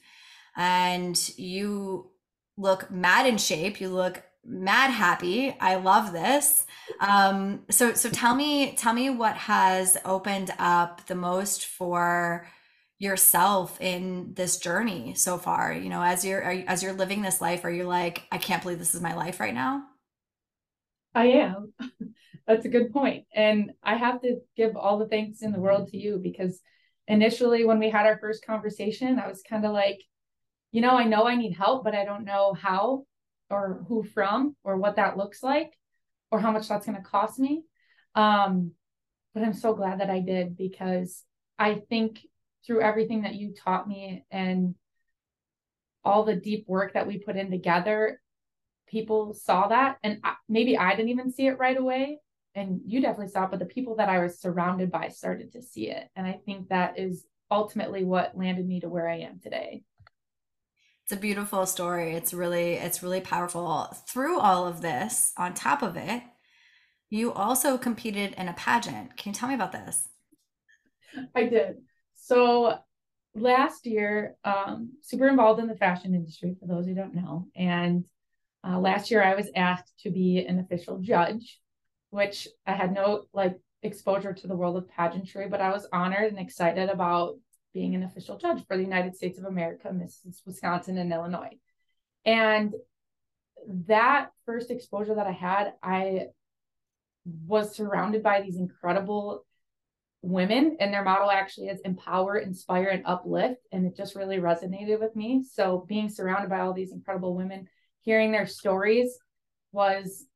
and 0.56 1.16
you 1.38 2.10
look 2.56 2.90
mad 2.90 3.26
in 3.26 3.38
shape. 3.38 3.80
You 3.80 3.88
look 3.88 4.22
mad 4.44 4.90
happy. 4.90 5.56
I 5.60 5.76
love 5.76 6.12
this. 6.12 6.66
Um, 7.00 7.62
so 7.70 7.94
so 7.94 8.10
tell 8.10 8.34
me 8.34 8.74
tell 8.76 8.92
me 8.92 9.10
what 9.10 9.36
has 9.36 9.96
opened 10.04 10.52
up 10.58 11.06
the 11.06 11.14
most 11.14 11.66
for 11.66 12.46
yourself 13.02 13.80
in 13.80 14.32
this 14.34 14.58
journey 14.58 15.12
so 15.14 15.36
far. 15.36 15.72
You 15.72 15.90
know, 15.90 16.02
as 16.02 16.24
you're 16.24 16.52
you, 16.52 16.64
as 16.68 16.84
you're 16.84 16.92
living 16.92 17.20
this 17.20 17.40
life, 17.40 17.64
are 17.64 17.70
you 17.70 17.82
like, 17.82 18.22
I 18.30 18.38
can't 18.38 18.62
believe 18.62 18.78
this 18.78 18.94
is 18.94 19.00
my 19.00 19.14
life 19.14 19.40
right 19.40 19.52
now? 19.52 19.82
I 21.12 21.26
am. 21.26 21.72
That's 22.46 22.64
a 22.64 22.68
good. 22.68 22.92
And 23.34 23.72
I 23.82 23.96
have 23.96 24.22
to 24.22 24.36
give 24.56 24.76
all 24.76 24.98
the 24.98 25.08
thanks 25.08 25.42
in 25.42 25.50
the 25.50 25.58
world 25.58 25.88
to 25.88 25.96
you 25.96 26.20
because 26.22 26.60
initially 27.08 27.64
when 27.64 27.80
we 27.80 27.90
had 27.90 28.06
our 28.06 28.18
first 28.18 28.46
conversation, 28.46 29.18
I 29.18 29.26
was 29.26 29.42
kind 29.42 29.66
of 29.66 29.72
like, 29.72 29.98
you 30.70 30.80
know, 30.80 30.96
I 30.96 31.02
know 31.02 31.26
I 31.26 31.34
need 31.34 31.56
help, 31.56 31.82
but 31.82 31.96
I 31.96 32.04
don't 32.04 32.24
know 32.24 32.54
how 32.54 33.04
or 33.50 33.84
who 33.88 34.04
from 34.04 34.54
or 34.62 34.76
what 34.76 34.96
that 34.96 35.16
looks 35.16 35.42
like 35.42 35.72
or 36.30 36.38
how 36.38 36.52
much 36.52 36.68
that's 36.68 36.86
going 36.86 36.96
to 36.96 37.02
cost 37.02 37.40
me. 37.40 37.64
Um, 38.14 38.72
but 39.34 39.42
I'm 39.42 39.54
so 39.54 39.74
glad 39.74 39.98
that 40.00 40.10
I 40.10 40.20
did 40.20 40.56
because 40.56 41.24
I 41.58 41.82
think 41.88 42.20
through 42.66 42.82
everything 42.82 43.22
that 43.22 43.34
you 43.34 43.54
taught 43.54 43.88
me 43.88 44.24
and 44.30 44.74
all 46.04 46.24
the 46.24 46.34
deep 46.34 46.64
work 46.68 46.94
that 46.94 47.06
we 47.06 47.18
put 47.18 47.36
in 47.36 47.50
together, 47.50 48.20
people 48.86 49.34
saw 49.34 49.68
that. 49.68 49.98
And 50.02 50.20
maybe 50.48 50.76
I 50.76 50.94
didn't 50.94 51.10
even 51.10 51.32
see 51.32 51.46
it 51.46 51.58
right 51.58 51.76
away. 51.76 52.18
And 52.54 52.80
you 52.86 53.00
definitely 53.00 53.28
saw 53.28 53.44
it, 53.44 53.50
but 53.50 53.60
the 53.60 53.66
people 53.66 53.96
that 53.96 54.08
I 54.08 54.18
was 54.18 54.38
surrounded 54.38 54.90
by 54.90 55.08
started 55.08 55.52
to 55.52 55.62
see 55.62 55.90
it. 55.90 56.08
And 56.16 56.26
I 56.26 56.38
think 56.44 56.68
that 56.68 56.98
is 56.98 57.24
ultimately 57.50 58.04
what 58.04 58.36
landed 58.36 58.66
me 58.66 58.80
to 58.80 58.88
where 58.88 59.08
I 59.08 59.20
am 59.20 59.40
today. 59.40 59.84
It's 61.04 61.12
a 61.12 61.16
beautiful 61.16 61.66
story. 61.66 62.12
It's 62.12 62.34
really, 62.34 62.74
it's 62.74 63.02
really 63.02 63.20
powerful. 63.20 63.96
Through 64.06 64.38
all 64.38 64.66
of 64.66 64.82
this, 64.82 65.32
on 65.36 65.54
top 65.54 65.82
of 65.82 65.96
it, 65.96 66.22
you 67.10 67.32
also 67.32 67.76
competed 67.76 68.34
in 68.38 68.48
a 68.48 68.54
pageant. 68.54 69.16
Can 69.16 69.32
you 69.32 69.34
tell 69.34 69.48
me 69.48 69.54
about 69.54 69.72
this? 69.72 70.08
I 71.34 71.44
did. 71.44 71.76
So 72.24 72.78
last 73.34 73.84
year, 73.84 74.36
um, 74.44 74.92
super 75.00 75.26
involved 75.26 75.58
in 75.58 75.66
the 75.66 75.74
fashion 75.74 76.14
industry, 76.14 76.54
for 76.58 76.68
those 76.68 76.86
who 76.86 76.94
don't 76.94 77.16
know. 77.16 77.48
And 77.56 78.04
uh, 78.64 78.78
last 78.78 79.10
year, 79.10 79.24
I 79.24 79.34
was 79.34 79.50
asked 79.56 79.92
to 80.04 80.10
be 80.10 80.46
an 80.46 80.60
official 80.60 80.98
judge, 80.98 81.60
which 82.10 82.46
I 82.64 82.74
had 82.74 82.94
no 82.94 83.24
like 83.32 83.58
exposure 83.82 84.32
to 84.32 84.46
the 84.46 84.54
world 84.54 84.76
of 84.76 84.88
pageantry, 84.88 85.48
but 85.48 85.60
I 85.60 85.70
was 85.70 85.88
honored 85.92 86.30
and 86.30 86.38
excited 86.38 86.88
about 86.90 87.38
being 87.74 87.96
an 87.96 88.04
official 88.04 88.38
judge 88.38 88.64
for 88.68 88.76
the 88.76 88.84
United 88.84 89.16
States 89.16 89.40
of 89.40 89.44
America, 89.44 89.88
Mrs. 89.88 90.42
Wisconsin 90.46 90.98
and 90.98 91.12
Illinois. 91.12 91.58
And 92.24 92.72
that 93.88 94.28
first 94.46 94.70
exposure 94.70 95.16
that 95.16 95.26
I 95.26 95.32
had, 95.32 95.72
I 95.82 96.26
was 97.24 97.74
surrounded 97.74 98.22
by 98.22 98.42
these 98.42 98.58
incredible 98.58 99.44
women, 100.22 100.76
and 100.80 100.92
their 100.92 101.04
motto 101.04 101.30
actually 101.30 101.68
is 101.68 101.80
empower, 101.84 102.38
inspire, 102.38 102.88
and 102.88 103.02
uplift. 103.04 103.60
And 103.72 103.84
it 103.84 103.96
just 103.96 104.14
really 104.14 104.38
resonated 104.38 105.00
with 105.00 105.14
me. 105.16 105.44
So, 105.44 105.84
being 105.88 106.08
surrounded 106.08 106.48
by 106.48 106.60
all 106.60 106.72
these 106.72 106.92
incredible 106.92 107.34
women, 107.34 107.68
hearing 108.02 108.32
their 108.32 108.46
stories 108.46 109.18
was 109.72 110.26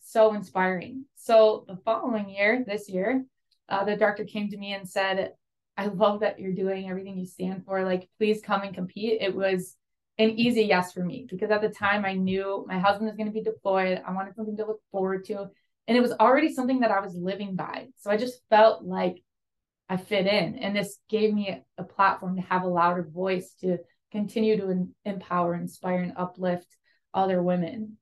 so 0.00 0.34
inspiring. 0.34 1.04
So, 1.14 1.64
the 1.68 1.76
following 1.76 2.28
year, 2.28 2.64
this 2.66 2.88
year, 2.88 3.24
uh, 3.68 3.84
the 3.84 3.96
doctor 3.96 4.24
came 4.24 4.50
to 4.50 4.56
me 4.56 4.74
and 4.74 4.88
said, 4.88 5.32
I 5.76 5.86
love 5.86 6.20
that 6.20 6.38
you're 6.38 6.52
doing 6.52 6.90
everything 6.90 7.16
you 7.16 7.26
stand 7.26 7.64
for. 7.64 7.84
Like, 7.84 8.08
please 8.18 8.42
come 8.42 8.62
and 8.62 8.74
compete. 8.74 9.22
It 9.22 9.34
was 9.34 9.76
an 10.18 10.30
easy 10.38 10.64
yes 10.64 10.92
for 10.92 11.04
me 11.04 11.26
because 11.30 11.50
at 11.50 11.62
the 11.62 11.70
time 11.70 12.04
I 12.04 12.12
knew 12.12 12.64
my 12.68 12.78
husband 12.78 13.06
was 13.06 13.16
going 13.16 13.28
to 13.28 13.32
be 13.32 13.42
deployed. 13.42 14.02
I 14.06 14.12
wanted 14.12 14.34
something 14.34 14.56
to 14.58 14.66
look 14.66 14.80
forward 14.90 15.24
to. 15.26 15.48
And 15.88 15.96
it 15.96 16.00
was 16.00 16.12
already 16.12 16.52
something 16.52 16.80
that 16.80 16.90
I 16.90 17.00
was 17.00 17.14
living 17.14 17.56
by. 17.56 17.88
So 18.00 18.10
I 18.10 18.16
just 18.16 18.40
felt 18.50 18.84
like 18.84 19.16
I 19.88 19.96
fit 19.96 20.26
in. 20.26 20.56
And 20.56 20.76
this 20.76 20.98
gave 21.08 21.34
me 21.34 21.62
a 21.76 21.84
platform 21.84 22.36
to 22.36 22.42
have 22.42 22.62
a 22.62 22.68
louder 22.68 23.08
voice 23.12 23.54
to 23.60 23.78
continue 24.10 24.56
to 24.58 24.88
empower, 25.04 25.54
inspire, 25.54 26.02
and 26.02 26.12
uplift 26.16 26.66
other 27.12 27.42
women. 27.42 27.96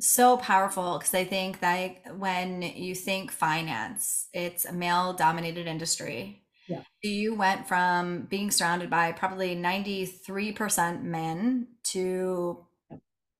So 0.00 0.36
powerful 0.36 0.98
because 0.98 1.14
I 1.14 1.24
think 1.24 1.60
that 1.60 2.18
when 2.18 2.62
you 2.62 2.94
think 2.94 3.30
finance, 3.30 4.28
it's 4.32 4.64
a 4.64 4.72
male 4.72 5.12
dominated 5.12 5.66
industry 5.66 6.44
yeah. 6.68 6.82
You 7.02 7.34
went 7.34 7.68
from 7.68 8.22
being 8.22 8.50
surrounded 8.50 8.88
by 8.88 9.12
probably 9.12 9.54
93% 9.54 11.02
men 11.02 11.68
to 11.84 12.66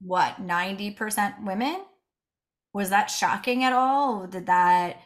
what, 0.01 0.37
90% 0.37 1.45
women? 1.45 1.83
Was 2.75 2.91
that 2.91 3.11
shocking 3.11 3.65
at 3.65 3.73
all? 3.73 4.27
Did 4.27 4.47
that 4.47 5.01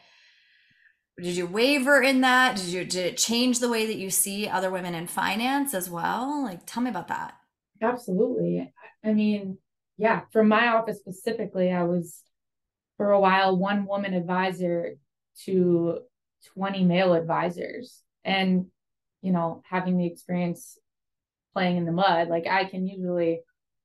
did 1.21 1.35
you 1.35 1.45
waver 1.45 2.01
in 2.01 2.21
that? 2.21 2.55
Did 2.55 2.65
you 2.65 2.83
did 2.83 3.05
it 3.05 3.17
change 3.17 3.59
the 3.59 3.69
way 3.69 3.85
that 3.85 3.97
you 3.97 4.09
see 4.09 4.47
other 4.47 4.69
women 4.69 4.95
in 4.95 5.07
finance 5.07 5.73
as 5.73 5.89
well? 5.89 6.43
Like 6.43 6.65
tell 6.65 6.83
me 6.83 6.89
about 6.89 7.07
that. 7.09 7.35
Absolutely. 7.81 8.73
I 9.05 9.13
mean, 9.13 9.57
yeah, 9.97 10.21
from 10.33 10.47
my 10.47 10.67
office 10.67 10.99
specifically, 10.99 11.71
I 11.71 11.83
was 11.83 12.23
for 12.97 13.11
a 13.11 13.19
while 13.19 13.55
one 13.55 13.85
woman 13.85 14.13
advisor 14.13 14.97
to 15.45 15.99
20 16.53 16.83
male 16.85 17.13
advisors 17.13 18.01
and 18.23 18.65
you 19.21 19.31
know 19.31 19.61
having 19.69 19.97
the 19.97 20.05
experience 20.05 20.77
playing 21.53 21.77
in 21.77 21.85
the 21.85 21.91
mud 21.91 22.29
like 22.29 22.47
i 22.47 22.65
can 22.65 22.87
usually 22.87 23.41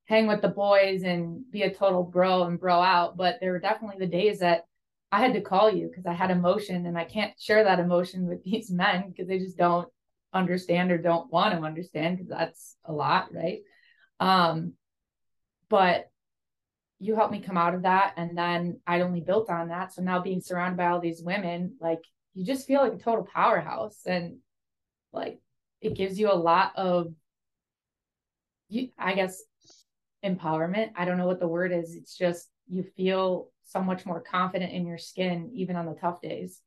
hang 0.06 0.26
with 0.26 0.42
the 0.42 0.48
boys 0.48 1.02
and 1.02 1.50
be 1.50 1.62
a 1.62 1.74
total 1.74 2.02
bro 2.02 2.44
and 2.44 2.60
bro 2.60 2.80
out. 2.80 3.16
But 3.16 3.36
there 3.40 3.52
were 3.52 3.58
definitely 3.58 3.98
the 3.98 4.10
days 4.10 4.40
that 4.40 4.64
i 5.12 5.20
had 5.20 5.34
to 5.34 5.40
call 5.40 5.70
you 5.70 5.86
because 5.86 6.06
i 6.06 6.12
had 6.12 6.32
emotion 6.32 6.86
and 6.86 6.98
i 6.98 7.04
can't 7.04 7.38
share 7.38 7.62
that 7.62 7.78
emotion 7.78 8.26
with 8.26 8.42
these 8.44 8.70
men 8.70 9.08
because 9.08 9.28
they 9.28 9.38
just 9.38 9.56
don't 9.56 9.88
understand 10.32 10.90
or 10.90 10.98
don't 10.98 11.32
want 11.32 11.54
to 11.54 11.64
understand 11.64 12.16
because 12.16 12.28
that's 12.28 12.76
a 12.84 12.92
lot 12.92 13.32
right? 13.32 13.60
Um 14.18 14.72
but 15.68 16.10
you 16.98 17.14
helped 17.14 17.32
me 17.32 17.40
come 17.40 17.56
out 17.56 17.74
of 17.74 17.82
that 17.82 18.14
and 18.16 18.36
then 18.36 18.80
i 18.86 19.00
only 19.00 19.20
built 19.20 19.48
on 19.48 19.68
that. 19.68 19.92
So 19.92 20.02
now 20.02 20.20
being 20.20 20.40
surrounded 20.40 20.76
by 20.76 20.86
all 20.86 21.00
these 21.00 21.22
women 21.22 21.76
like 21.80 22.02
you 22.34 22.44
just 22.44 22.66
feel 22.66 22.80
like 22.80 22.94
a 22.94 22.98
total 22.98 23.26
powerhouse 23.32 24.00
and 24.06 24.38
like 25.12 25.38
it 25.80 25.94
gives 25.94 26.18
you 26.18 26.30
a 26.30 26.34
lot 26.34 26.72
of 26.76 27.12
you 28.68 28.88
i 28.98 29.14
guess 29.14 29.40
empowerment. 30.24 30.90
I 30.96 31.04
don't 31.04 31.18
know 31.18 31.26
what 31.26 31.40
the 31.40 31.48
word 31.48 31.72
is. 31.72 31.94
It's 31.94 32.16
just 32.16 32.48
you 32.68 32.82
feel 32.96 33.50
so 33.64 33.82
much 33.82 34.06
more 34.06 34.20
confident 34.20 34.72
in 34.72 34.86
your 34.86 34.98
skin 34.98 35.50
even 35.54 35.76
on 35.76 35.86
the 35.86 35.94
tough 35.94 36.20
days. 36.20 36.60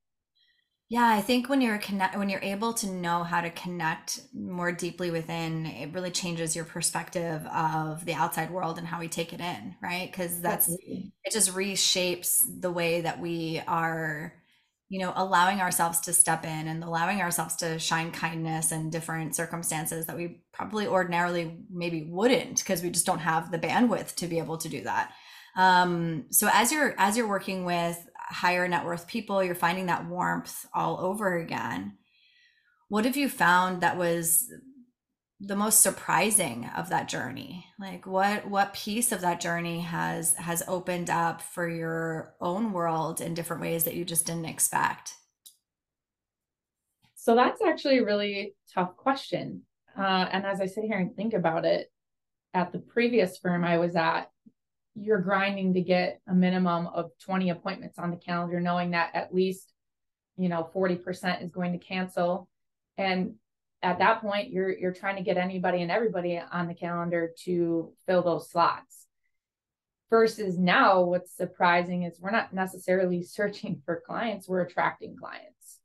Yeah 0.90 1.06
i 1.06 1.20
think 1.20 1.50
when 1.50 1.60
you're 1.60 1.78
connect 1.80 2.18
when 2.18 2.30
you're 2.30 2.40
able 2.42 2.74
to 2.76 2.88
know 2.88 3.24
how 3.24 3.42
to 3.42 3.50
connect 3.50 4.22
more 4.34 4.72
deeply 4.72 5.12
within 5.12 5.66
it 5.66 5.94
really 5.94 6.12
changes 6.12 6.56
your 6.56 6.64
perspective 6.64 7.46
of 7.48 8.06
the 8.06 8.14
outside 8.14 8.52
world 8.52 8.78
and 8.78 8.88
how 8.88 9.00
we 9.00 9.10
take 9.10 9.34
it 9.34 9.42
in 9.42 9.76
right? 9.82 10.10
Because 10.10 10.40
that's 10.42 10.70
Absolutely. 10.70 11.12
it 11.26 11.34
just 11.34 11.54
reshapes 11.54 12.38
the 12.62 12.72
way 12.72 13.02
that 13.02 13.20
we 13.20 13.62
are 13.68 14.34
you 14.90 15.00
know 15.00 15.12
allowing 15.16 15.60
ourselves 15.60 16.00
to 16.02 16.14
step 16.14 16.46
in 16.46 16.68
and 16.68 16.84
allowing 16.84 17.22
ourselves 17.22 17.56
to 17.58 17.78
shine 17.78 18.12
kindness 18.12 18.72
in 18.72 18.90
different 18.90 19.36
circumstances 19.36 20.06
that 20.06 20.16
we 20.16 20.42
probably 20.54 20.88
ordinarily 20.88 21.58
maybe 21.70 22.08
wouldn't 22.10 22.60
because 22.60 22.82
we 22.82 22.90
just 22.90 23.06
don't 23.06 23.20
have 23.20 23.52
the 23.52 23.60
bandwidth 23.60 24.16
to 24.16 24.28
be 24.28 24.40
able 24.40 24.58
to 24.58 24.70
do 24.70 24.82
that. 24.84 25.12
Um, 25.58 26.26
so 26.30 26.50
as 26.54 26.72
you're 26.72 26.96
as 26.98 27.18
you're 27.18 27.28
working 27.28 27.66
with 27.66 27.98
higher 28.30 28.68
net 28.68 28.86
worth 28.86 29.08
people 29.08 29.44
you're 29.44 29.56
finding 29.56 29.88
that 29.88 30.08
warmth 30.08 30.66
all 30.74 31.00
over 31.00 31.38
again. 31.38 31.98
What 32.90 33.04
have 33.04 33.18
you 33.18 33.28
found 33.28 33.82
that 33.82 33.98
was 33.98 34.50
the 35.40 35.56
most 35.56 35.82
surprising 35.82 36.70
of 36.76 36.90
that 36.90 37.08
journey? 37.08 37.66
Like 37.80 38.06
what 38.06 38.48
what 38.48 38.74
piece 38.74 39.12
of 39.12 39.22
that 39.22 39.40
journey 39.40 39.82
has 39.82 40.34
has 40.36 40.64
opened 40.68 41.10
up 41.10 41.42
for 41.42 41.68
your 41.68 42.36
own 42.42 42.74
world 42.74 43.22
in 43.22 43.34
different 43.34 43.62
ways 43.62 43.84
that 43.84 43.96
you 43.96 44.06
just 44.06 44.26
didn't 44.26 44.46
expect? 44.46 45.14
So 47.16 47.36
that's 47.36 47.62
actually 47.62 48.00
a 48.00 48.06
really 48.06 48.56
tough 48.74 48.96
question. 48.96 49.64
Uh, 49.98 50.28
and 50.32 50.46
as 50.46 50.62
i 50.62 50.68
sit 50.68 50.84
here 50.84 51.00
and 51.00 51.16
think 51.16 51.34
about 51.34 51.66
it 51.66 51.92
at 52.54 52.72
the 52.72 52.78
previous 52.78 53.40
firm 53.40 53.64
i 53.64 53.80
was 53.80 53.96
at 53.96 54.30
you're 54.94 55.20
grinding 55.20 55.74
to 55.74 55.82
get 55.82 56.22
a 56.28 56.36
minimum 56.36 56.86
of 56.86 57.10
20 57.26 57.50
appointments 57.50 57.98
on 57.98 58.12
the 58.12 58.18
calendar 58.18 58.60
knowing 58.60 58.92
that 58.92 59.10
at 59.16 59.34
least 59.34 59.74
you 60.38 60.50
know 60.50 60.70
40% 60.74 61.44
is 61.44 61.52
going 61.52 61.74
to 61.74 61.86
cancel. 61.86 62.48
And 62.98 63.36
at 63.84 64.00
that 64.00 64.22
point 64.22 64.50
you're 64.50 64.76
you're 64.78 64.94
trying 64.94 65.18
to 65.18 65.24
get 65.24 65.38
anybody 65.38 65.82
and 65.82 65.92
everybody 65.92 66.42
on 66.52 66.68
the 66.68 66.74
calendar 66.74 67.32
to 67.44 67.94
fill 68.06 68.24
those 68.24 68.50
slots. 68.50 69.06
Versus 70.10 70.58
now 70.58 71.02
what's 71.02 71.36
surprising 71.36 72.04
is 72.04 72.20
we're 72.20 72.32
not 72.32 72.54
necessarily 72.54 73.24
searching 73.24 73.82
for 73.86 74.02
clients 74.06 74.48
we're 74.48 74.62
attracting 74.62 75.16
clients. 75.18 75.80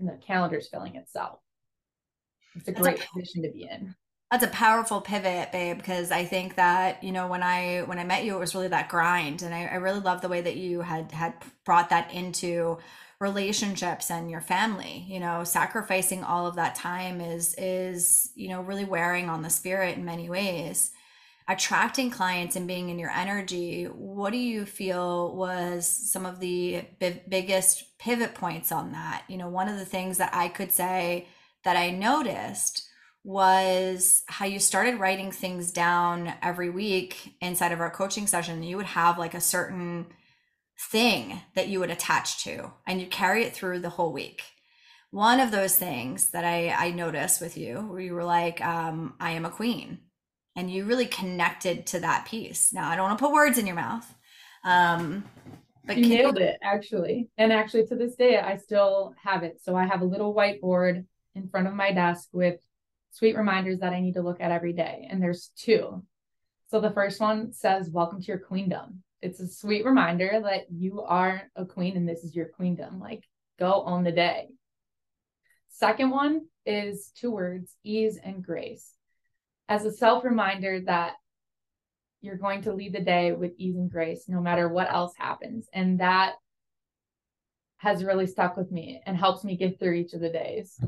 And 0.00 0.08
the 0.08 0.18
calendar's 0.26 0.68
filling 0.68 0.96
itself. 0.96 1.38
It's 2.56 2.68
a 2.68 2.72
great 2.72 2.98
a, 2.98 3.06
position 3.12 3.42
to 3.42 3.50
be 3.50 3.68
in. 3.70 3.94
That's 4.30 4.44
a 4.44 4.48
powerful 4.48 5.00
pivot, 5.00 5.52
babe, 5.52 5.76
because 5.76 6.10
I 6.10 6.24
think 6.24 6.56
that, 6.56 7.04
you 7.04 7.12
know, 7.12 7.28
when 7.28 7.42
I 7.42 7.82
when 7.82 7.98
I 7.98 8.04
met 8.04 8.24
you, 8.24 8.34
it 8.34 8.40
was 8.40 8.54
really 8.54 8.68
that 8.68 8.88
grind. 8.88 9.42
And 9.42 9.54
I, 9.54 9.66
I 9.66 9.74
really 9.76 10.00
love 10.00 10.20
the 10.20 10.28
way 10.28 10.40
that 10.40 10.56
you 10.56 10.80
had 10.80 11.12
had 11.12 11.34
brought 11.64 11.90
that 11.90 12.12
into 12.12 12.78
relationships 13.24 14.10
and 14.10 14.30
your 14.30 14.42
family. 14.42 15.04
You 15.08 15.18
know, 15.18 15.42
sacrificing 15.44 16.22
all 16.22 16.46
of 16.46 16.56
that 16.56 16.76
time 16.76 17.20
is 17.20 17.54
is, 17.58 18.30
you 18.36 18.48
know, 18.50 18.60
really 18.60 18.84
wearing 18.84 19.28
on 19.28 19.42
the 19.42 19.50
spirit 19.50 19.96
in 19.96 20.04
many 20.04 20.28
ways. 20.28 20.92
Attracting 21.46 22.10
clients 22.10 22.56
and 22.56 22.66
being 22.66 22.88
in 22.88 22.98
your 22.98 23.10
energy, 23.10 23.84
what 23.84 24.32
do 24.32 24.38
you 24.38 24.64
feel 24.64 25.36
was 25.36 25.86
some 25.86 26.24
of 26.24 26.40
the 26.40 26.84
b- 26.98 27.22
biggest 27.28 27.98
pivot 27.98 28.34
points 28.34 28.72
on 28.72 28.92
that? 28.92 29.24
You 29.28 29.36
know, 29.36 29.48
one 29.48 29.68
of 29.68 29.78
the 29.78 29.84
things 29.84 30.16
that 30.18 30.34
I 30.34 30.48
could 30.48 30.72
say 30.72 31.26
that 31.64 31.76
I 31.76 31.90
noticed 31.90 32.88
was 33.24 34.22
how 34.26 34.46
you 34.46 34.58
started 34.58 35.00
writing 35.00 35.32
things 35.32 35.70
down 35.70 36.32
every 36.42 36.70
week 36.70 37.36
inside 37.40 37.72
of 37.72 37.80
our 37.80 37.90
coaching 37.90 38.26
session. 38.26 38.62
You 38.62 38.76
would 38.78 38.86
have 38.86 39.18
like 39.18 39.34
a 39.34 39.40
certain 39.40 40.06
thing 40.78 41.40
that 41.54 41.68
you 41.68 41.80
would 41.80 41.90
attach 41.90 42.44
to 42.44 42.72
and 42.86 43.00
you 43.00 43.06
carry 43.06 43.44
it 43.44 43.54
through 43.54 43.80
the 43.80 43.90
whole 43.90 44.12
week. 44.12 44.42
One 45.10 45.38
of 45.38 45.50
those 45.50 45.76
things 45.76 46.30
that 46.30 46.44
I, 46.44 46.70
I 46.70 46.90
noticed 46.90 47.40
with 47.40 47.56
you, 47.56 47.76
where 47.80 48.00
you 48.00 48.14
were 48.14 48.24
like, 48.24 48.60
um, 48.64 49.14
I 49.20 49.32
am 49.32 49.44
a 49.44 49.50
queen. 49.50 50.00
And 50.56 50.70
you 50.70 50.84
really 50.84 51.06
connected 51.06 51.86
to 51.88 52.00
that 52.00 52.26
piece. 52.26 52.72
Now, 52.72 52.88
I 52.88 52.96
don't 52.96 53.06
want 53.06 53.18
to 53.18 53.24
put 53.24 53.32
words 53.34 53.58
in 53.58 53.66
your 53.66 53.76
mouth. 53.76 54.12
Um, 54.64 55.24
but 55.84 55.98
you 55.98 56.06
nailed 56.06 56.38
you- 56.38 56.44
it, 56.46 56.56
actually. 56.62 57.28
And 57.38 57.52
actually, 57.52 57.86
to 57.86 57.96
this 57.96 58.14
day, 58.16 58.38
I 58.38 58.56
still 58.56 59.14
have 59.22 59.42
it. 59.42 59.60
So 59.62 59.76
I 59.76 59.84
have 59.84 60.00
a 60.00 60.06
little 60.06 60.34
whiteboard 60.34 61.04
in 61.34 61.48
front 61.48 61.66
of 61.66 61.74
my 61.74 61.92
desk 61.92 62.28
with 62.32 62.60
sweet 63.10 63.36
reminders 63.36 63.80
that 63.80 63.92
I 63.92 64.00
need 64.00 64.14
to 64.14 64.22
look 64.22 64.40
at 64.40 64.50
every 64.50 64.72
day. 64.72 65.06
And 65.10 65.22
there's 65.22 65.50
two. 65.56 66.04
So 66.70 66.80
the 66.80 66.90
first 66.90 67.20
one 67.20 67.52
says, 67.52 67.90
Welcome 67.90 68.20
to 68.20 68.26
your 68.26 68.38
queendom. 68.38 69.02
It's 69.24 69.40
a 69.40 69.48
sweet 69.48 69.86
reminder 69.86 70.42
that 70.44 70.66
you 70.70 71.00
are 71.00 71.44
a 71.56 71.64
queen 71.64 71.96
and 71.96 72.06
this 72.06 72.24
is 72.24 72.36
your 72.36 72.44
queendom. 72.44 73.00
Like, 73.00 73.24
go 73.58 73.80
on 73.80 74.04
the 74.04 74.12
day. 74.12 74.48
Second 75.70 76.10
one 76.10 76.42
is 76.66 77.10
two 77.16 77.30
words 77.30 77.74
ease 77.82 78.18
and 78.22 78.44
grace. 78.44 78.92
As 79.66 79.86
a 79.86 79.92
self 79.92 80.24
reminder 80.24 80.80
that 80.82 81.14
you're 82.20 82.36
going 82.36 82.60
to 82.62 82.74
lead 82.74 82.92
the 82.92 83.00
day 83.00 83.32
with 83.32 83.52
ease 83.56 83.76
and 83.76 83.90
grace 83.90 84.24
no 84.28 84.42
matter 84.42 84.68
what 84.68 84.92
else 84.92 85.14
happens. 85.16 85.68
And 85.72 86.00
that 86.00 86.34
has 87.78 88.04
really 88.04 88.26
stuck 88.26 88.58
with 88.58 88.70
me 88.70 89.00
and 89.06 89.16
helps 89.16 89.42
me 89.42 89.56
get 89.56 89.78
through 89.78 89.94
each 89.94 90.12
of 90.12 90.20
the 90.20 90.28
days. 90.28 90.78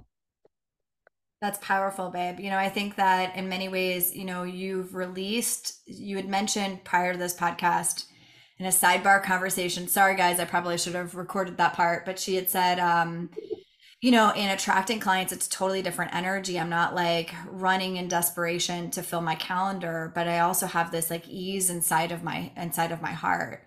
That's 1.41 1.59
powerful, 1.63 2.11
babe. 2.11 2.39
You 2.39 2.51
know, 2.51 2.59
I 2.59 2.69
think 2.69 2.97
that 2.97 3.35
in 3.35 3.49
many 3.49 3.71
ways, 3.71 4.15
you 4.15 4.27
know, 4.27 4.43
you've 4.43 4.95
released, 4.95 5.81
you 5.87 6.17
had 6.17 6.29
mentioned 6.29 6.85
prior 6.85 7.15
to 7.15 7.19
this 7.19 7.35
podcast 7.35 8.05
in 8.59 8.67
a 8.67 8.71
sidebar 8.71 9.23
conversation. 9.23 9.89
Sorry, 9.89 10.17
guys, 10.17 10.41
I 10.41 10.45
probably 10.45 10.79
should 10.79 10.95
have 10.95 11.15
recorded 11.15 11.57
that 11.59 11.75
part, 11.75 12.05
but 12.05 12.19
she 12.19 12.37
had 12.37 12.49
said, 12.49 12.79
um, 12.79 13.31
you 14.01 14.11
know, 14.11 14.31
in 14.33 14.51
attracting 14.51 15.01
clients, 15.01 15.33
it's 15.33 15.49
totally 15.49 15.83
different 15.83 16.15
energy. 16.15 16.59
I'm 16.59 16.69
not 16.69 16.95
like 16.95 17.35
running 17.49 17.97
in 17.97 18.09
desperation 18.09 18.91
to 18.93 19.03
fill 19.03 19.23
my 19.23 19.35
calendar, 19.35 20.13
but 20.15 20.29
I 20.29 20.41
also 20.41 20.67
have 20.67 20.91
this 20.91 21.11
like 21.11 21.29
ease 21.29 21.71
inside 21.71 22.13
of 22.13 22.23
my 22.23 22.53
inside 22.57 22.93
of 22.93 23.03
my 23.03 23.13
heart. 23.13 23.63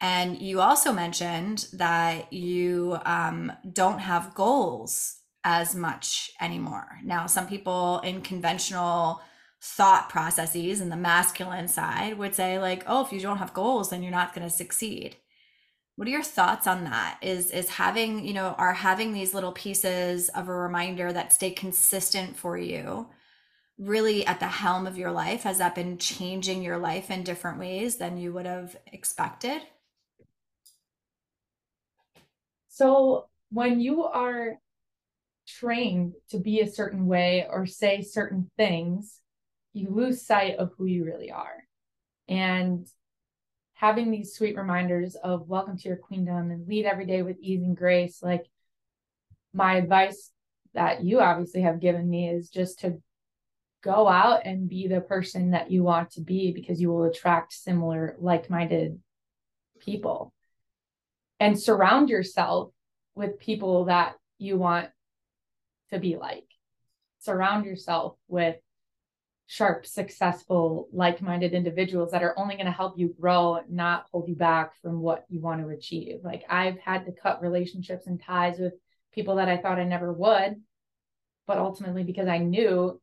And 0.00 0.40
you 0.40 0.60
also 0.60 0.92
mentioned 0.92 1.66
that 1.74 2.32
you 2.32 2.98
um, 3.04 3.52
don't 3.70 3.98
have 3.98 4.34
goals 4.34 5.18
as 5.44 5.74
much 5.74 6.30
anymore. 6.40 6.98
Now, 7.04 7.26
some 7.26 7.46
people 7.46 8.00
in 8.00 8.22
conventional 8.22 9.20
thought 9.62 10.08
processes 10.08 10.80
and 10.80 10.90
the 10.90 10.96
masculine 10.96 11.68
side 11.68 12.18
would 12.18 12.34
say 12.34 12.58
like, 12.58 12.84
"Oh, 12.86 13.04
if 13.04 13.12
you 13.12 13.20
don't 13.20 13.38
have 13.38 13.54
goals, 13.54 13.90
then 13.90 14.02
you're 14.02 14.12
not 14.12 14.34
going 14.34 14.48
to 14.48 14.54
succeed." 14.54 15.16
What 15.96 16.08
are 16.08 16.12
your 16.12 16.22
thoughts 16.22 16.66
on 16.66 16.84
that? 16.84 17.18
Is 17.22 17.50
is 17.50 17.68
having, 17.70 18.24
you 18.26 18.32
know, 18.32 18.54
are 18.58 18.72
having 18.72 19.12
these 19.12 19.34
little 19.34 19.52
pieces 19.52 20.30
of 20.30 20.48
a 20.48 20.54
reminder 20.54 21.12
that 21.12 21.32
stay 21.32 21.50
consistent 21.50 22.36
for 22.36 22.56
you 22.56 23.10
really 23.78 24.26
at 24.26 24.40
the 24.40 24.46
helm 24.48 24.86
of 24.86 24.98
your 24.98 25.12
life? 25.12 25.42
Has 25.42 25.58
that 25.58 25.74
been 25.74 25.98
changing 25.98 26.62
your 26.62 26.78
life 26.78 27.10
in 27.10 27.24
different 27.24 27.58
ways 27.58 27.96
than 27.96 28.18
you 28.18 28.32
would 28.32 28.46
have 28.46 28.76
expected? 28.86 29.62
So, 32.68 33.28
when 33.50 33.80
you 33.80 34.04
are 34.04 34.58
trained 35.46 36.14
to 36.30 36.38
be 36.38 36.60
a 36.60 36.70
certain 36.70 37.06
way 37.06 37.46
or 37.50 37.66
say 37.66 38.02
certain 38.02 38.50
things, 38.56 39.19
you 39.72 39.90
lose 39.90 40.26
sight 40.26 40.56
of 40.56 40.72
who 40.76 40.86
you 40.86 41.04
really 41.04 41.30
are. 41.30 41.64
And 42.28 42.86
having 43.74 44.10
these 44.10 44.34
sweet 44.34 44.56
reminders 44.56 45.14
of 45.16 45.48
welcome 45.48 45.76
to 45.78 45.88
your 45.88 45.96
queendom 45.96 46.50
and 46.50 46.68
lead 46.68 46.84
every 46.84 47.06
day 47.06 47.22
with 47.22 47.38
ease 47.40 47.62
and 47.62 47.76
grace, 47.76 48.22
like 48.22 48.46
my 49.52 49.76
advice 49.76 50.30
that 50.74 51.02
you 51.02 51.20
obviously 51.20 51.62
have 51.62 51.80
given 51.80 52.08
me 52.08 52.28
is 52.28 52.48
just 52.50 52.80
to 52.80 53.00
go 53.82 54.06
out 54.06 54.42
and 54.44 54.68
be 54.68 54.86
the 54.86 55.00
person 55.00 55.52
that 55.52 55.70
you 55.70 55.82
want 55.82 56.10
to 56.12 56.20
be 56.20 56.52
because 56.52 56.80
you 56.80 56.90
will 56.90 57.04
attract 57.04 57.52
similar 57.52 58.14
like-minded 58.18 58.98
people 59.80 60.32
and 61.40 61.58
surround 61.58 62.10
yourself 62.10 62.70
with 63.14 63.38
people 63.38 63.86
that 63.86 64.14
you 64.38 64.58
want 64.58 64.88
to 65.90 65.98
be 65.98 66.16
like. 66.16 66.44
Surround 67.20 67.64
yourself 67.64 68.16
with 68.28 68.56
sharp, 69.50 69.84
successful, 69.84 70.88
like 70.92 71.20
minded 71.20 71.54
individuals 71.54 72.12
that 72.12 72.22
are 72.22 72.38
only 72.38 72.54
going 72.54 72.66
to 72.66 72.70
help 72.70 72.96
you 72.96 73.12
grow, 73.20 73.58
not 73.68 74.06
hold 74.12 74.28
you 74.28 74.36
back 74.36 74.80
from 74.80 75.00
what 75.00 75.24
you 75.28 75.40
want 75.40 75.60
to 75.60 75.70
achieve. 75.70 76.20
Like 76.22 76.44
I've 76.48 76.78
had 76.78 77.04
to 77.06 77.12
cut 77.12 77.42
relationships 77.42 78.06
and 78.06 78.22
ties 78.22 78.60
with 78.60 78.74
people 79.12 79.34
that 79.36 79.48
I 79.48 79.56
thought 79.56 79.80
I 79.80 79.84
never 79.84 80.12
would, 80.12 80.62
but 81.48 81.58
ultimately 81.58 82.04
because 82.04 82.28
I 82.28 82.38
knew 82.38 83.00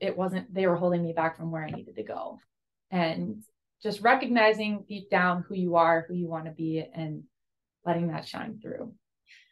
it 0.00 0.16
wasn't, 0.16 0.52
they 0.54 0.66
were 0.66 0.76
holding 0.76 1.02
me 1.02 1.12
back 1.12 1.36
from 1.36 1.50
where 1.50 1.62
I 1.62 1.70
needed 1.70 1.96
to 1.96 2.04
go. 2.04 2.38
And 2.90 3.42
just 3.82 4.00
recognizing 4.00 4.86
deep 4.88 5.10
down 5.10 5.44
who 5.46 5.56
you 5.56 5.76
are, 5.76 6.06
who 6.08 6.14
you 6.14 6.26
want 6.26 6.46
to 6.46 6.52
be, 6.52 6.82
and 6.94 7.24
letting 7.84 8.08
that 8.08 8.26
shine 8.26 8.60
through. 8.62 8.94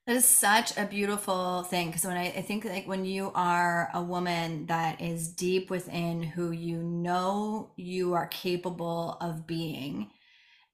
That 0.09 0.17
is 0.17 0.25
such 0.25 0.75
a 0.79 0.87
beautiful 0.87 1.65
thing 1.65 1.89
because 1.89 2.07
when 2.07 2.17
I, 2.17 2.29
I 2.29 2.41
think 2.41 2.65
like 2.65 2.89
when 2.89 3.05
you 3.05 3.31
are 3.35 3.91
a 3.93 4.03
woman 4.03 4.65
that 4.65 5.03
is 5.03 5.29
deep 5.29 5.69
within 5.69 6.23
who 6.23 6.51
you 6.51 6.79
know 6.83 7.73
you 7.77 8.15
are 8.15 8.27
capable 8.27 9.19
of 9.21 9.47
being 9.47 10.11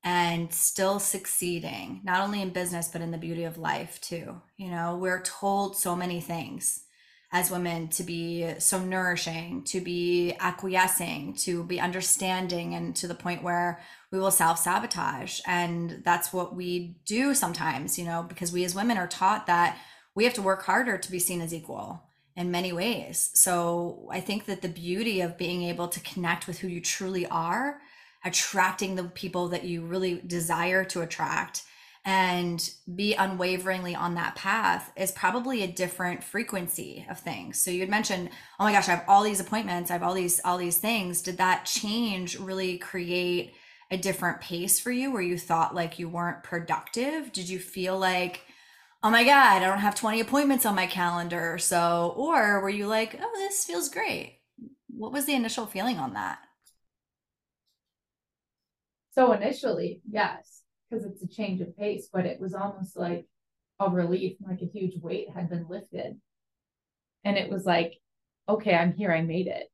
and 0.05 0.55
still 0.55 1.01
succeeding, 1.01 2.01
not 2.05 2.23
only 2.23 2.43
in 2.43 2.51
business 2.51 2.87
but 2.87 3.03
in 3.03 3.11
the 3.11 3.19
beauty 3.19 3.43
of 3.43 3.59
life 3.59 4.01
too. 4.01 4.41
You 4.57 4.71
know, 4.71 4.97
we're 4.97 5.23
told 5.23 5.77
so 5.77 5.97
many 5.97 6.21
things 6.21 6.84
as 7.35 7.51
women 7.51 7.89
to 7.89 8.05
be 8.05 8.49
so 8.61 8.79
nourishing, 8.79 9.65
to 9.65 9.81
be 9.81 10.37
acquiescing, 10.39 11.35
to 11.35 11.65
be 11.65 11.81
understanding, 11.81 12.75
and 12.75 12.95
to 12.95 13.09
the 13.09 13.15
point 13.15 13.43
where 13.43 13.81
we 14.13 14.21
will 14.21 14.31
self 14.31 14.61
sabotage. 14.61 15.41
And 15.45 16.01
that's 16.05 16.33
what 16.33 16.55
we 16.55 16.97
do 17.05 17.35
sometimes, 17.35 17.99
you 17.99 18.05
know, 18.05 18.23
because 18.23 18.53
we 18.53 18.65
as 18.65 18.77
women 18.77 18.97
are 18.97 19.09
taught 19.09 19.49
that 19.49 19.77
we 20.15 20.23
have 20.23 20.35
to 20.35 20.43
work 20.43 20.63
harder 20.63 20.97
to 20.97 21.11
be 21.11 21.19
seen 21.19 21.41
as 21.41 21.53
equal 21.53 22.05
in 22.37 22.53
many 22.53 22.73
ways. 22.73 23.33
So 23.35 24.09
I 24.13 24.21
think 24.21 24.47
that 24.47 24.63
the 24.63 24.69
beauty 24.69 25.21
of 25.21 25.37
being 25.37 25.65
able 25.65 25.89
to 25.89 26.01
connect 26.01 26.47
with 26.47 26.61
who 26.61 26.69
you 26.69 26.81
truly 26.81 27.27
are, 27.27 27.81
attracting 28.25 28.95
the 28.95 29.05
people 29.05 29.49
that 29.49 29.65
you 29.65 29.85
really 29.85 30.21
desire 30.25 30.85
to 30.85 31.03
attract, 31.03 31.65
and 32.05 32.71
be 32.95 33.15
unwaveringly 33.15 33.95
on 33.95 34.15
that 34.15 34.35
path 34.35 34.93
is 34.95 35.11
probably 35.11 35.63
a 35.63 35.67
different 35.67 36.23
frequency 36.23 37.07
of 37.09 37.19
things. 37.19 37.59
So 37.59 37.71
you 37.71 37.81
had 37.81 37.89
mentioned, 37.89 38.29
oh 38.61 38.65
my 38.65 38.73
gosh, 38.73 38.89
I 38.89 38.93
have 38.95 39.05
all 39.09 39.23
these 39.23 39.41
appointments, 39.41 39.91
I 39.91 39.95
have 39.95 40.03
all 40.03 40.13
these 40.15 40.41
all 40.45 40.59
these 40.59 40.79
things. 40.79 41.23
Did 41.23 41.39
that 41.39 41.65
change 41.65 42.39
really 42.39 42.77
create 42.77 43.55
a 43.91 43.97
different 43.97 44.41
pace 44.41 44.79
for 44.81 44.91
you 44.91 45.13
where 45.13 45.23
you 45.23 45.39
thought 45.39 45.75
like 45.75 45.99
you 45.99 46.09
weren't 46.09 46.43
productive? 46.43 47.33
Did 47.33 47.49
you 47.49 47.59
feel 47.59 47.99
like 47.99 48.43
oh 49.03 49.11
my 49.11 49.25
god, 49.25 49.63
I 49.63 49.67
don't 49.67 49.79
have 49.79 49.95
20 49.95 50.21
appointments 50.21 50.67
on 50.67 50.75
my 50.75 50.87
calendar. 50.87 51.59
So 51.59 52.13
or 52.17 52.61
were 52.61 52.71
you 52.71 52.87
like, 52.87 53.19
oh, 53.21 53.33
this 53.37 53.65
feels 53.65 53.89
great? 53.89 54.41
What 54.89 55.13
was 55.13 55.25
the 55.25 55.35
initial 55.35 55.67
feeling 55.67 55.99
on 55.99 56.15
that? 56.15 56.39
So 59.13 59.33
initially, 59.33 60.03
yes 60.11 60.64
because 60.95 61.11
it's 61.11 61.23
a 61.23 61.29
change 61.29 61.61
of 61.61 61.77
pace, 61.77 62.09
but 62.13 62.27
it 62.27 62.41
was 62.41 62.55
almost 62.55 62.97
like 62.97 63.27
a 63.81 63.91
relief, 63.91 64.37
like 64.47 64.63
a 64.63 64.67
huge 64.67 64.97
weight 65.01 65.29
had 65.35 65.51
been 65.51 65.67
lifted. 65.69 66.21
And 67.25 67.37
it 67.37 67.51
was 67.51 67.65
like, 67.65 67.99
okay, 68.49 68.75
I'm 68.75 68.95
here, 68.95 69.13
I 69.13 69.23
made 69.23 69.47
it. 69.47 69.67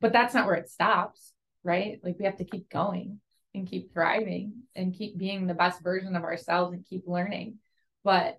But 0.00 0.12
that's 0.12 0.34
not 0.34 0.46
where 0.46 0.56
it 0.56 0.70
stops, 0.70 1.32
right? 1.64 1.98
Like 2.02 2.16
we 2.18 2.26
have 2.26 2.36
to 2.36 2.44
keep 2.44 2.68
going 2.68 3.20
and 3.54 3.68
keep 3.68 3.92
thriving 3.92 4.62
and 4.74 4.94
keep 4.94 5.16
being 5.16 5.46
the 5.46 5.54
best 5.54 5.82
version 5.82 6.14
of 6.14 6.24
ourselves 6.24 6.74
and 6.74 6.86
keep 6.86 7.04
learning. 7.06 7.56
But 8.04 8.38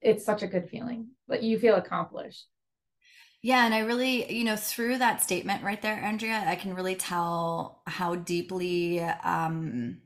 it's 0.00 0.24
such 0.24 0.42
a 0.42 0.46
good 0.46 0.70
feeling. 0.70 1.08
But 1.26 1.42
you 1.42 1.58
feel 1.58 1.74
accomplished. 1.74 2.46
Yeah, 3.42 3.64
and 3.64 3.72
I 3.74 3.80
really, 3.80 4.32
you 4.32 4.44
know, 4.44 4.56
through 4.56 4.98
that 4.98 5.22
statement 5.22 5.62
right 5.62 5.80
there, 5.80 5.94
Andrea, 5.94 6.44
I 6.46 6.56
can 6.56 6.74
really 6.74 6.96
tell 6.96 7.82
how 7.86 8.16
deeply 8.16 9.00
um, 9.00 9.98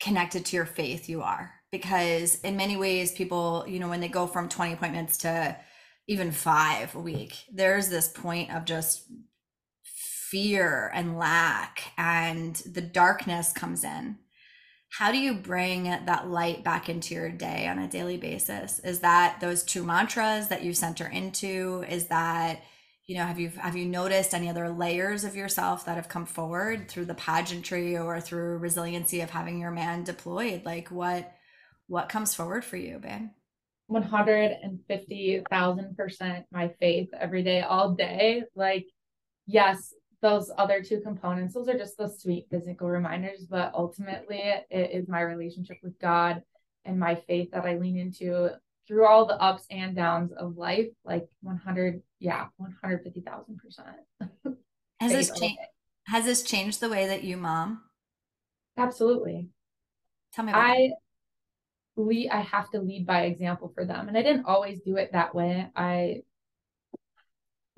connected 0.00 0.44
to 0.46 0.56
your 0.56 0.66
faith 0.66 1.08
you 1.08 1.22
are. 1.22 1.52
Because 1.70 2.40
in 2.40 2.56
many 2.56 2.76
ways, 2.76 3.12
people, 3.12 3.64
you 3.68 3.78
know, 3.78 3.88
when 3.88 4.00
they 4.00 4.08
go 4.08 4.26
from 4.26 4.48
20 4.48 4.72
appointments 4.72 5.18
to 5.18 5.56
even 6.08 6.32
five 6.32 6.92
a 6.96 7.00
week, 7.00 7.36
there's 7.52 7.88
this 7.88 8.08
point 8.08 8.52
of 8.52 8.64
just 8.64 9.04
fear 9.84 10.90
and 10.92 11.18
lack, 11.18 11.92
and 11.96 12.56
the 12.56 12.80
darkness 12.80 13.52
comes 13.52 13.84
in 13.84 14.18
how 14.90 15.10
do 15.12 15.18
you 15.18 15.34
bring 15.34 15.84
that 15.84 16.28
light 16.28 16.64
back 16.64 16.88
into 16.88 17.14
your 17.14 17.30
day 17.30 17.68
on 17.68 17.78
a 17.78 17.86
daily 17.88 18.16
basis? 18.16 18.80
Is 18.80 18.98
that 19.00 19.38
those 19.40 19.62
two 19.62 19.84
mantras 19.84 20.48
that 20.48 20.64
you 20.64 20.74
center 20.74 21.06
into? 21.06 21.84
Is 21.88 22.08
that 22.08 22.62
you 23.06 23.16
know 23.16 23.24
have 23.24 23.38
you 23.38 23.50
have 23.50 23.76
you 23.76 23.86
noticed 23.86 24.34
any 24.34 24.48
other 24.48 24.68
layers 24.68 25.22
of 25.24 25.36
yourself 25.36 25.86
that 25.86 25.94
have 25.94 26.08
come 26.08 26.26
forward 26.26 26.88
through 26.88 27.04
the 27.04 27.14
pageantry 27.14 27.96
or 27.96 28.20
through 28.20 28.58
resiliency 28.58 29.20
of 29.20 29.30
having 29.30 29.60
your 29.60 29.70
man 29.70 30.02
deployed? 30.02 30.64
Like 30.64 30.88
what 30.88 31.32
what 31.86 32.08
comes 32.08 32.34
forward 32.34 32.64
for 32.64 32.76
you 32.76 32.98
babe? 32.98 33.28
150,000% 33.90 36.44
my 36.52 36.68
faith 36.80 37.08
every 37.18 37.42
day 37.42 37.62
all 37.62 37.94
day. 37.94 38.44
Like 38.54 38.86
yes 39.46 39.92
those 40.22 40.50
other 40.58 40.82
two 40.82 41.00
components, 41.00 41.54
those 41.54 41.68
are 41.68 41.78
just 41.78 41.96
the 41.96 42.08
sweet 42.08 42.46
physical 42.50 42.88
reminders, 42.88 43.46
but 43.48 43.72
ultimately 43.74 44.42
it 44.70 44.90
is 44.92 45.08
my 45.08 45.20
relationship 45.22 45.78
with 45.82 45.98
God 45.98 46.42
and 46.84 46.98
my 46.98 47.14
faith 47.14 47.50
that 47.52 47.64
I 47.64 47.76
lean 47.76 47.96
into 47.96 48.50
through 48.86 49.06
all 49.06 49.24
the 49.24 49.40
ups 49.40 49.64
and 49.70 49.94
downs 49.94 50.32
of 50.32 50.56
life, 50.56 50.88
like 51.04 51.28
100, 51.42 52.02
yeah, 52.18 52.46
150,000%. 52.60 54.56
Has 55.00 55.12
this 55.12 55.30
changed? 55.38 55.58
Has 56.06 56.24
this 56.24 56.42
changed 56.42 56.80
the 56.80 56.88
way 56.88 57.06
that 57.06 57.22
you 57.22 57.36
mom? 57.36 57.82
Absolutely. 58.76 59.48
Tell 60.32 60.44
me 60.44 60.52
I 60.52 60.90
lead 61.96 62.30
I 62.30 62.40
have 62.40 62.70
to 62.70 62.80
lead 62.80 63.06
by 63.06 63.22
example 63.22 63.70
for 63.74 63.84
them. 63.84 64.08
And 64.08 64.18
I 64.18 64.22
didn't 64.22 64.46
always 64.46 64.80
do 64.80 64.96
it 64.96 65.12
that 65.12 65.34
way. 65.34 65.68
I 65.76 66.22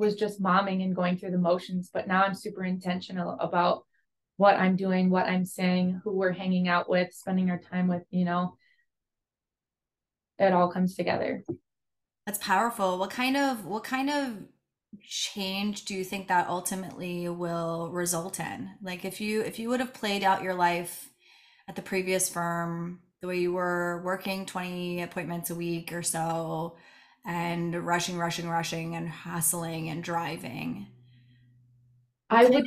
was 0.03 0.17
just 0.17 0.43
momming 0.43 0.83
and 0.83 0.97
going 0.97 1.17
through 1.17 1.31
the 1.31 1.38
motions, 1.38 1.91
but 1.95 2.09
now 2.09 2.25
I'm 2.25 2.35
super 2.35 2.65
intentional 2.65 3.38
about 3.38 3.87
what 4.37 4.57
I'm 4.57 4.75
doing, 4.75 5.09
what 5.09 5.27
I'm 5.27 5.45
saying, 5.45 6.01
who 6.03 6.12
we're 6.17 6.33
hanging 6.33 6.67
out 6.67 6.91
with, 6.91 7.15
spending 7.15 7.49
our 7.51 7.59
time 7.59 7.87
with, 7.87 8.03
you 8.11 8.25
know. 8.25 8.57
It 10.38 10.53
all 10.53 10.73
comes 10.73 10.97
together. 10.97 11.45
That's 12.27 12.38
powerful. 12.38 12.99
What 12.99 13.11
kind 13.11 13.37
of 13.37 13.65
what 13.65 13.85
kind 13.85 14.11
of 14.11 14.38
change 15.01 15.85
do 15.85 15.95
you 15.95 16.03
think 16.03 16.29
that 16.29 16.49
ultimately 16.49 17.29
will 17.29 17.91
result 17.93 18.41
in? 18.41 18.71
Like 18.83 19.05
if 19.05 19.21
you 19.21 19.43
if 19.43 19.61
you 19.61 19.69
would 19.69 19.81
have 19.81 19.95
played 19.95 20.25
out 20.25 20.43
your 20.43 20.55
life 20.55 21.11
at 21.69 21.77
the 21.77 21.83
previous 21.83 22.29
firm 22.29 23.01
the 23.21 23.29
way 23.29 23.38
you 23.38 23.53
were 23.53 24.03
working 24.05 24.45
20 24.47 25.03
appointments 25.03 25.51
a 25.51 25.55
week 25.55 25.93
or 25.93 26.03
so, 26.03 26.77
and 27.24 27.74
rushing, 27.87 28.18
rushing, 28.18 28.48
rushing, 28.48 28.96
and 28.96 29.08
hustling 29.08 29.88
and 29.88 30.02
driving. 30.02 30.88
I 32.28 32.46
would, 32.46 32.66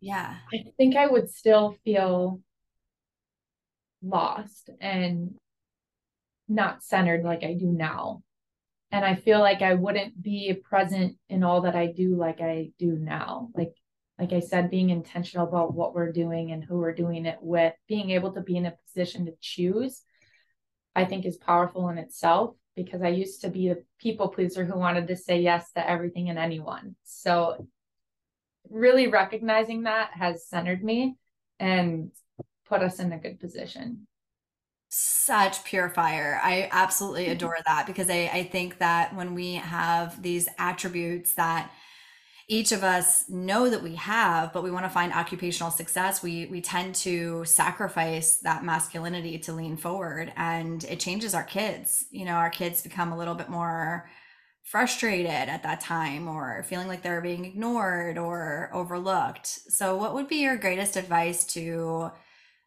yeah. 0.00 0.36
I 0.52 0.64
think 0.76 0.96
I 0.96 1.06
would 1.06 1.30
still 1.30 1.76
feel 1.84 2.40
lost 4.02 4.70
and 4.80 5.34
not 6.48 6.82
centered 6.84 7.24
like 7.24 7.42
I 7.42 7.54
do 7.54 7.66
now. 7.66 8.22
And 8.92 9.04
I 9.04 9.16
feel 9.16 9.40
like 9.40 9.60
I 9.60 9.74
wouldn't 9.74 10.22
be 10.22 10.54
present 10.54 11.16
in 11.28 11.42
all 11.42 11.62
that 11.62 11.74
I 11.74 11.86
do 11.86 12.14
like 12.14 12.40
I 12.40 12.70
do 12.78 12.92
now. 12.92 13.48
Like 13.54 13.74
like 14.16 14.32
I 14.32 14.38
said, 14.38 14.70
being 14.70 14.90
intentional 14.90 15.48
about 15.48 15.74
what 15.74 15.92
we're 15.92 16.12
doing 16.12 16.52
and 16.52 16.62
who 16.62 16.76
we're 16.76 16.94
doing 16.94 17.26
it 17.26 17.38
with, 17.40 17.74
being 17.88 18.10
able 18.10 18.32
to 18.34 18.40
be 18.40 18.56
in 18.56 18.66
a 18.66 18.76
position 18.86 19.26
to 19.26 19.32
choose, 19.40 20.02
I 20.94 21.04
think 21.04 21.24
is 21.24 21.36
powerful 21.36 21.88
in 21.88 21.98
itself 21.98 22.54
because 22.76 23.02
I 23.02 23.08
used 23.08 23.40
to 23.42 23.48
be 23.48 23.68
a 23.68 23.76
people 23.98 24.28
pleaser 24.28 24.64
who 24.64 24.78
wanted 24.78 25.08
to 25.08 25.16
say 25.16 25.40
yes 25.40 25.72
to 25.72 25.88
everything 25.88 26.30
and 26.30 26.38
anyone. 26.38 26.96
So 27.04 27.66
really 28.70 29.08
recognizing 29.08 29.82
that 29.82 30.10
has 30.14 30.46
centered 30.46 30.82
me 30.82 31.16
and 31.60 32.10
put 32.66 32.82
us 32.82 32.98
in 32.98 33.12
a 33.12 33.18
good 33.18 33.38
position. 33.40 34.06
Such 34.88 35.64
pure 35.64 35.88
fire. 35.88 36.40
I 36.42 36.68
absolutely 36.70 37.26
adore 37.30 37.58
that 37.66 37.86
because 37.86 38.10
I, 38.10 38.30
I 38.32 38.44
think 38.44 38.78
that 38.78 39.14
when 39.14 39.34
we 39.34 39.54
have 39.54 40.22
these 40.22 40.48
attributes 40.58 41.34
that 41.34 41.70
each 42.48 42.72
of 42.72 42.84
us 42.84 43.28
know 43.28 43.70
that 43.70 43.82
we 43.82 43.94
have 43.94 44.52
but 44.52 44.62
we 44.62 44.70
want 44.70 44.84
to 44.84 44.90
find 44.90 45.12
occupational 45.12 45.70
success. 45.70 46.22
We 46.22 46.46
we 46.46 46.60
tend 46.60 46.94
to 46.96 47.44
sacrifice 47.44 48.38
that 48.40 48.64
masculinity 48.64 49.38
to 49.40 49.52
lean 49.52 49.76
forward 49.76 50.32
and 50.36 50.82
it 50.84 51.00
changes 51.00 51.34
our 51.34 51.44
kids. 51.44 52.06
You 52.10 52.24
know 52.24 52.34
our 52.34 52.50
kids 52.50 52.82
become 52.82 53.12
a 53.12 53.18
little 53.18 53.34
bit 53.34 53.48
more 53.48 54.08
frustrated 54.64 55.30
at 55.30 55.62
that 55.62 55.80
time 55.80 56.26
or 56.26 56.62
feeling 56.64 56.88
like 56.88 57.02
they're 57.02 57.20
being 57.20 57.44
ignored 57.44 58.16
or 58.16 58.70
overlooked. 58.72 59.46
So 59.46 59.96
what 59.96 60.14
would 60.14 60.26
be 60.26 60.36
your 60.36 60.56
greatest 60.56 60.96
advice 60.96 61.44
to 61.54 62.10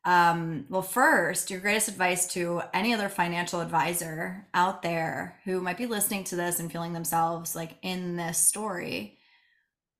um, 0.06 0.66
well 0.70 0.82
first 0.82 1.52
your 1.52 1.60
greatest 1.60 1.90
advice 1.90 2.28
to 2.28 2.62
any 2.74 2.94
other 2.94 3.10
financial 3.10 3.60
advisor 3.60 4.48
out 4.54 4.82
there 4.82 5.40
who 5.44 5.60
might 5.60 5.78
be 5.78 5.86
listening 5.86 6.24
to 6.26 6.36
this 6.36 6.60
and 6.60 6.72
feeling 6.72 6.94
themselves 6.94 7.56
like 7.56 7.76
in 7.82 8.16
this 8.16 8.38
story 8.38 9.17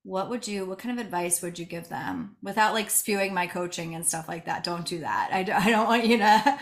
what 0.04 0.30
would 0.30 0.48
you 0.48 0.64
what 0.64 0.78
kind 0.78 0.98
of 0.98 1.04
advice 1.04 1.42
would 1.42 1.58
you 1.58 1.64
give 1.66 1.88
them 1.88 2.36
without 2.42 2.72
like 2.72 2.88
spewing 2.88 3.34
my 3.34 3.46
coaching 3.46 3.94
and 3.94 4.06
stuff 4.06 4.28
like 4.28 4.46
that? 4.46 4.64
Don't 4.64 4.86
do 4.86 5.00
that. 5.00 5.30
I, 5.32 5.40
I 5.40 5.70
don't 5.70 5.86
want 5.86 6.06
you 6.06 6.18
to 6.18 6.58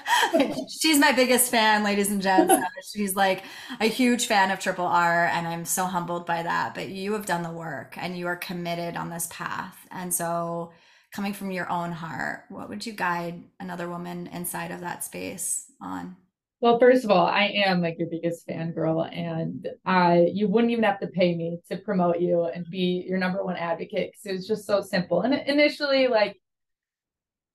she's 0.81 0.99
my 0.99 1.13
biggest 1.13 1.51
fan 1.51 1.85
ladies 1.85 2.11
and 2.11 2.21
gents. 2.23 2.55
She's 2.93 3.15
like 3.15 3.45
a 3.81 3.87
huge 3.87 4.27
fan 4.27 4.51
of 4.51 4.59
triple 4.61 4.87
r 4.87 5.27
and 5.27 5.47
i'm 5.47 5.65
so 5.65 5.85
humbled 5.85 6.25
by 6.27 6.43
that 6.43 6.75
but 6.75 6.89
you 6.89 7.13
have 7.13 7.27
done 7.27 7.43
the 7.43 7.51
work 7.51 7.97
and 7.99 8.17
you 8.17 8.27
are 8.27 8.37
committed 8.37 8.97
on 8.97 9.11
this 9.11 9.29
path. 9.31 9.77
And 9.91 10.13
so 10.13 10.73
coming 11.13 11.33
from 11.33 11.51
your 11.51 11.71
own 11.71 11.93
heart 11.93 12.45
what 12.49 12.69
would 12.69 12.85
you 12.85 12.93
guide 12.93 13.43
another 13.61 13.89
woman 13.89 14.27
inside 14.29 14.71
of 14.71 14.81
that 14.81 15.05
space 15.05 15.71
on 15.81 16.17
well, 16.61 16.79
first 16.79 17.05
of 17.05 17.11
all, 17.11 17.27
I 17.27 17.45
am 17.67 17.83
like 17.83 17.99
your 17.99 18.09
biggest 18.09 18.47
fangirl, 18.49 19.07
and 19.15 19.69
I 19.85 20.31
you 20.33 20.49
wouldn't 20.49 20.73
even 20.73 20.85
have 20.85 21.01
to 21.01 21.07
pay 21.09 21.35
me 21.35 21.59
to 21.71 21.77
promote 21.77 22.21
you 22.21 22.45
and 22.45 22.65
be 22.71 23.05
your 23.07 23.19
number 23.19 23.45
one 23.45 23.57
advocate 23.57 24.13
because 24.13 24.27
it 24.27 24.33
was 24.33 24.47
just 24.47 24.67
so 24.67 24.81
simple. 24.81 25.21
And 25.21 25.35
initially, 25.35 26.09
like 26.09 26.41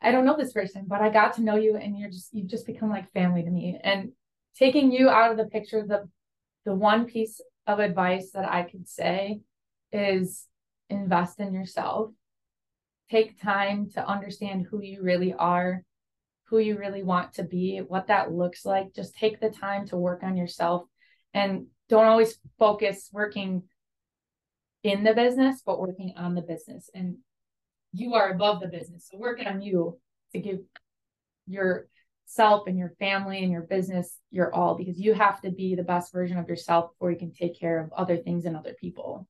I 0.02 0.12
don't 0.12 0.26
know 0.26 0.38
this 0.38 0.54
person, 0.54 0.86
but 0.88 1.02
I 1.02 1.10
got 1.10 1.34
to 1.36 1.44
know 1.44 1.56
you, 1.56 1.78
and 1.78 1.98
you're 1.98 2.12
just 2.12 2.34
you've 2.34 2.50
just 2.50 2.68
become 2.68 2.90
like 2.90 3.12
family 3.12 3.44
to 3.44 3.50
me. 3.50 3.80
And 3.84 4.12
taking 4.56 4.92
you 4.92 5.10
out 5.10 5.32
of 5.32 5.38
the 5.38 5.46
picture, 5.46 5.84
the 5.86 6.08
the 6.66 6.76
one 6.76 7.06
piece 7.06 7.42
of 7.66 7.80
advice 7.80 8.32
that 8.32 8.48
I 8.48 8.64
could 8.64 8.88
say 8.88 9.42
is 9.92 10.46
invest 10.90 11.40
in 11.40 11.54
yourself. 11.54 12.12
Take 13.10 13.42
time 13.42 13.90
to 13.96 14.08
understand 14.08 14.68
who 14.70 14.82
you 14.82 15.02
really 15.02 15.34
are 15.34 15.84
who 16.52 16.60
you 16.60 16.78
really 16.78 17.02
want 17.02 17.34
to 17.36 17.44
be, 17.44 17.80
what 17.80 18.08
that 18.08 18.32
looks 18.32 18.66
like. 18.66 18.94
Just 18.94 19.16
take 19.16 19.40
the 19.40 19.50
time 19.50 19.88
to 19.88 19.96
work 19.96 20.22
on 20.22 20.36
yourself 20.36 20.84
and 21.34 21.68
don't 21.88 22.06
always 22.06 22.38
focus 22.60 23.10
working 23.14 23.64
in 24.84 25.06
the 25.06 25.14
business, 25.14 25.62
but 25.66 25.80
working 25.80 26.14
on 26.18 26.36
the 26.36 26.42
business. 26.42 26.90
And 26.94 27.18
you 27.94 28.16
are 28.16 28.32
above 28.32 28.60
the 28.60 28.68
business. 28.68 29.08
So 29.10 29.18
working 29.18 29.48
on 29.48 29.62
you 29.62 29.98
to 30.34 30.40
give 30.40 30.60
yourself 31.48 32.68
and 32.68 32.78
your 32.78 32.94
family 33.00 33.44
and 33.44 33.52
your 33.52 33.64
business 33.64 34.18
your 34.30 34.54
all 34.54 34.76
because 34.76 35.00
you 35.00 35.14
have 35.14 35.40
to 35.42 35.52
be 35.52 35.76
the 35.76 35.84
best 35.84 36.12
version 36.12 36.38
of 36.38 36.50
yourself 36.50 36.92
before 36.92 37.12
you 37.12 37.18
can 37.18 37.32
take 37.32 37.58
care 37.58 37.80
of 37.80 37.94
other 37.94 38.18
things 38.18 38.44
and 38.44 38.58
other 38.58 38.76
people. 38.78 39.26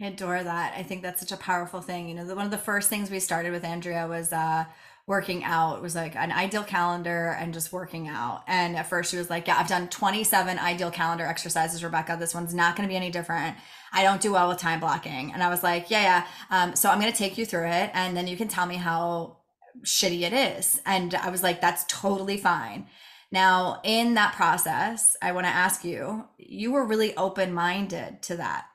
I 0.00 0.06
adore 0.06 0.42
that. 0.42 0.74
I 0.76 0.82
think 0.82 1.02
that's 1.02 1.20
such 1.20 1.32
a 1.32 1.36
powerful 1.36 1.80
thing. 1.80 2.08
You 2.08 2.14
know, 2.14 2.24
the, 2.24 2.36
one 2.36 2.44
of 2.44 2.52
the 2.52 2.58
first 2.58 2.88
things 2.88 3.10
we 3.10 3.20
started 3.20 3.52
with 3.52 3.64
Andrea 3.64 4.06
was 4.06 4.32
uh 4.32 4.64
working 5.08 5.42
out 5.42 5.80
was 5.80 5.94
like 5.94 6.14
an 6.14 6.30
ideal 6.30 6.62
calendar 6.62 7.34
and 7.40 7.54
just 7.54 7.72
working 7.72 8.08
out. 8.08 8.42
And 8.46 8.76
at 8.76 8.90
first 8.90 9.10
she 9.10 9.16
was 9.16 9.30
like, 9.30 9.46
Yeah, 9.46 9.56
I've 9.58 9.66
done 9.66 9.88
27 9.88 10.58
ideal 10.58 10.90
calendar 10.90 11.24
exercises, 11.24 11.82
Rebecca. 11.82 12.16
This 12.20 12.34
one's 12.34 12.54
not 12.54 12.76
going 12.76 12.86
to 12.86 12.92
be 12.92 12.96
any 12.96 13.10
different. 13.10 13.56
I 13.90 14.02
don't 14.02 14.20
do 14.20 14.32
well 14.32 14.48
with 14.48 14.58
time 14.58 14.80
blocking. 14.80 15.32
And 15.32 15.42
I 15.42 15.48
was 15.48 15.62
like, 15.62 15.90
Yeah, 15.90 16.02
yeah. 16.02 16.26
Um, 16.50 16.76
so 16.76 16.90
I'm 16.90 17.00
going 17.00 17.10
to 17.10 17.18
take 17.18 17.38
you 17.38 17.46
through 17.46 17.68
it 17.68 17.90
and 17.94 18.14
then 18.14 18.26
you 18.26 18.36
can 18.36 18.48
tell 18.48 18.66
me 18.66 18.76
how 18.76 19.38
shitty 19.82 20.20
it 20.20 20.34
is. 20.34 20.82
And 20.84 21.14
I 21.14 21.30
was 21.30 21.42
like, 21.42 21.62
That's 21.62 21.84
totally 21.88 22.36
fine. 22.36 22.86
Now, 23.32 23.80
in 23.84 24.14
that 24.14 24.34
process, 24.34 25.16
I 25.22 25.32
want 25.32 25.46
to 25.46 25.52
ask 25.52 25.84
you, 25.84 26.26
you 26.36 26.72
were 26.72 26.84
really 26.84 27.16
open 27.16 27.52
minded 27.52 28.22
to 28.22 28.36
that 28.36 28.66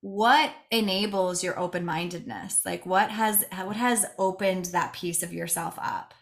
what 0.00 0.52
enables 0.70 1.42
your 1.42 1.58
open-mindedness 1.58 2.62
like 2.64 2.86
what 2.86 3.10
has 3.10 3.44
what 3.64 3.76
has 3.76 4.06
opened 4.18 4.66
that 4.66 4.92
piece 4.92 5.22
of 5.22 5.32
yourself 5.32 5.78
up 5.80 6.14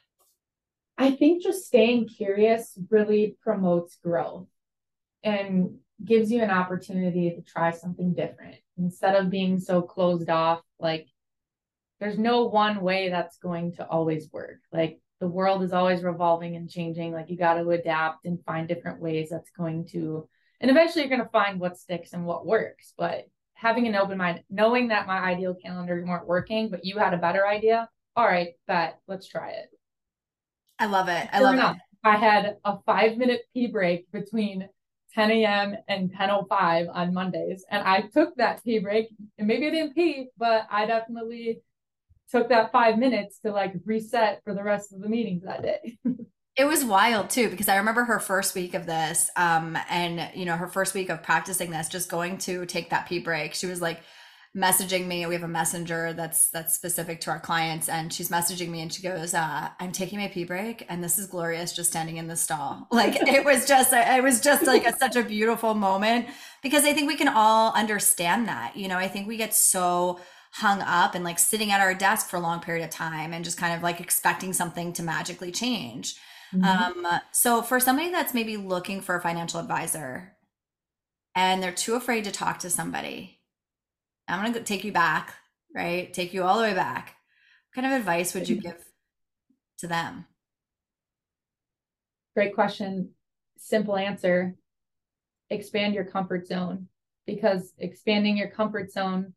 i 0.96 1.10
think 1.10 1.42
just 1.42 1.66
staying 1.66 2.08
curious 2.08 2.78
really 2.90 3.36
promotes 3.42 3.96
growth 3.96 4.46
and 5.22 5.76
gives 6.04 6.30
you 6.30 6.42
an 6.42 6.50
opportunity 6.50 7.30
to 7.30 7.42
try 7.42 7.70
something 7.70 8.14
different 8.14 8.56
instead 8.78 9.14
of 9.14 9.30
being 9.30 9.58
so 9.58 9.82
closed 9.82 10.28
off. 10.28 10.60
Like, 10.78 11.08
there's 12.00 12.18
no 12.18 12.44
one 12.44 12.80
way 12.80 13.08
that's 13.08 13.38
going 13.38 13.72
to 13.74 13.86
always 13.86 14.30
work. 14.32 14.58
Like, 14.72 15.00
the 15.20 15.28
world 15.28 15.62
is 15.62 15.72
always 15.72 16.02
revolving 16.02 16.56
and 16.56 16.68
changing. 16.68 17.12
Like, 17.12 17.30
you 17.30 17.36
got 17.36 17.54
to 17.54 17.70
adapt 17.70 18.26
and 18.26 18.44
find 18.44 18.66
different 18.66 19.00
ways 19.00 19.28
that's 19.30 19.50
going 19.50 19.86
to, 19.92 20.28
and 20.60 20.70
eventually 20.70 21.02
you're 21.02 21.16
going 21.16 21.24
to 21.24 21.32
find 21.32 21.60
what 21.60 21.78
sticks 21.78 22.12
and 22.12 22.26
what 22.26 22.46
works. 22.46 22.92
But 22.98 23.26
having 23.54 23.86
an 23.86 23.94
open 23.94 24.18
mind, 24.18 24.42
knowing 24.50 24.88
that 24.88 25.06
my 25.06 25.18
ideal 25.18 25.54
calendar 25.54 26.04
weren't 26.06 26.26
working, 26.26 26.68
but 26.68 26.84
you 26.84 26.98
had 26.98 27.14
a 27.14 27.18
better 27.18 27.46
idea. 27.46 27.88
All 28.16 28.26
right, 28.26 28.50
bet, 28.66 29.00
let's 29.08 29.26
try 29.26 29.50
it. 29.50 29.70
I 30.78 30.86
love 30.86 31.08
it. 31.08 31.28
I 31.32 31.40
love 31.40 31.58
it. 31.58 31.80
I 32.04 32.16
had 32.16 32.56
a 32.64 32.78
five 32.84 33.16
minute 33.16 33.42
pee 33.52 33.66
break 33.66 34.10
between 34.12 34.68
10 35.14 35.30
a.m. 35.30 35.76
and 35.88 36.12
10:05 36.12 36.88
on 36.92 37.14
Mondays, 37.14 37.64
and 37.70 37.86
I 37.86 38.02
took 38.02 38.34
that 38.36 38.62
pee 38.62 38.80
break. 38.80 39.08
And 39.38 39.46
maybe 39.46 39.66
I 39.66 39.70
didn't 39.70 39.94
pee, 39.94 40.28
but 40.36 40.66
I 40.70 40.86
definitely 40.86 41.62
took 42.30 42.48
that 42.48 42.72
five 42.72 42.98
minutes 42.98 43.38
to 43.40 43.52
like 43.52 43.74
reset 43.84 44.42
for 44.44 44.54
the 44.54 44.62
rest 44.62 44.92
of 44.92 45.00
the 45.00 45.08
meetings 45.08 45.44
that 45.44 45.62
day. 45.62 45.98
it 46.56 46.66
was 46.66 46.84
wild 46.84 47.30
too 47.30 47.50
because 47.50 47.68
I 47.68 47.76
remember 47.76 48.04
her 48.04 48.20
first 48.20 48.54
week 48.54 48.74
of 48.74 48.86
this, 48.86 49.30
um, 49.36 49.76
and 49.88 50.30
you 50.34 50.44
know 50.44 50.56
her 50.56 50.68
first 50.68 50.94
week 50.94 51.10
of 51.10 51.22
practicing 51.22 51.70
this, 51.70 51.88
just 51.88 52.10
going 52.10 52.38
to 52.38 52.66
take 52.66 52.90
that 52.90 53.08
pee 53.08 53.18
break. 53.18 53.54
She 53.54 53.66
was 53.66 53.82
like 53.82 54.00
messaging 54.56 55.06
me. 55.06 55.26
We 55.26 55.34
have 55.34 55.42
a 55.42 55.48
messenger 55.48 56.12
that's 56.12 56.48
that's 56.50 56.74
specific 56.74 57.20
to 57.22 57.30
our 57.30 57.40
clients 57.40 57.88
and 57.88 58.12
she's 58.12 58.28
messaging 58.28 58.68
me 58.68 58.82
and 58.82 58.92
she 58.92 59.02
goes 59.02 59.34
uh, 59.34 59.68
i'm 59.80 59.90
taking 59.90 60.20
my 60.20 60.28
pee 60.28 60.44
break 60.44 60.86
and 60.88 61.02
this 61.02 61.18
is 61.18 61.26
glorious 61.26 61.72
just 61.72 61.90
standing 61.90 62.18
in 62.18 62.28
the 62.28 62.36
stall. 62.36 62.86
Like 62.92 63.16
it 63.16 63.44
was 63.44 63.66
just 63.66 63.92
it 63.92 64.22
was 64.22 64.40
just 64.40 64.64
like 64.64 64.86
a, 64.86 64.96
such 64.96 65.16
a 65.16 65.24
beautiful 65.24 65.74
moment 65.74 66.28
because 66.62 66.84
i 66.84 66.92
think 66.92 67.08
we 67.08 67.16
can 67.16 67.28
all 67.28 67.72
understand 67.74 68.46
that 68.46 68.76
you 68.76 68.86
know? 68.86 68.96
I 68.96 69.08
think 69.08 69.26
we 69.26 69.36
get 69.36 69.54
so 69.54 70.20
hung 70.52 70.80
up 70.82 71.16
and 71.16 71.24
like 71.24 71.40
sitting 71.40 71.72
at 71.72 71.80
our 71.80 71.94
desk 71.94 72.28
for 72.28 72.36
a 72.36 72.40
long 72.40 72.60
period 72.60 72.84
of 72.84 72.90
time 72.90 73.32
and 73.32 73.44
just 73.44 73.58
kind 73.58 73.74
of 73.74 73.82
like 73.82 74.00
expecting 74.00 74.52
something 74.52 74.92
to 74.92 75.02
magically 75.02 75.50
change 75.50 76.16
mm-hmm. 76.54 77.04
um 77.04 77.20
so 77.32 77.62
for 77.62 77.80
somebody 77.80 78.10
that's 78.10 78.34
maybe 78.34 78.56
looking 78.56 79.00
for 79.00 79.16
a 79.16 79.20
financial 79.20 79.60
advisor 79.60 80.36
and 81.34 81.62
they're 81.62 81.72
too 81.72 81.94
afraid 81.94 82.24
to 82.24 82.30
talk 82.30 82.58
to 82.60 82.70
somebody 82.70 83.34
I'm 84.28 84.40
going 84.40 84.54
to 84.54 84.60
take 84.60 84.84
you 84.84 84.92
back, 84.92 85.34
right? 85.74 86.12
Take 86.12 86.32
you 86.32 86.44
all 86.44 86.56
the 86.56 86.64
way 86.64 86.74
back. 86.74 87.16
What 87.74 87.82
kind 87.82 87.94
of 87.94 88.00
advice 88.00 88.34
would 88.34 88.48
you 88.48 88.56
give 88.56 88.82
to 89.78 89.86
them? 89.86 90.26
Great 92.34 92.54
question. 92.54 93.10
Simple 93.58 93.96
answer 93.96 94.54
expand 95.50 95.94
your 95.94 96.04
comfort 96.04 96.46
zone 96.46 96.88
because 97.26 97.74
expanding 97.78 98.36
your 98.36 98.48
comfort 98.48 98.90
zone 98.90 99.34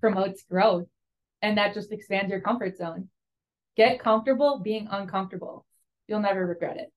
promotes 0.00 0.42
growth 0.42 0.88
and 1.42 1.58
that 1.58 1.74
just 1.74 1.92
expands 1.92 2.30
your 2.30 2.40
comfort 2.40 2.76
zone. 2.76 3.08
Get 3.78 4.00
comfortable 4.00 4.58
being 4.58 4.88
uncomfortable. 4.90 5.64
You'll 6.08 6.20
never 6.20 6.44
regret 6.44 6.76
it. 6.76 6.92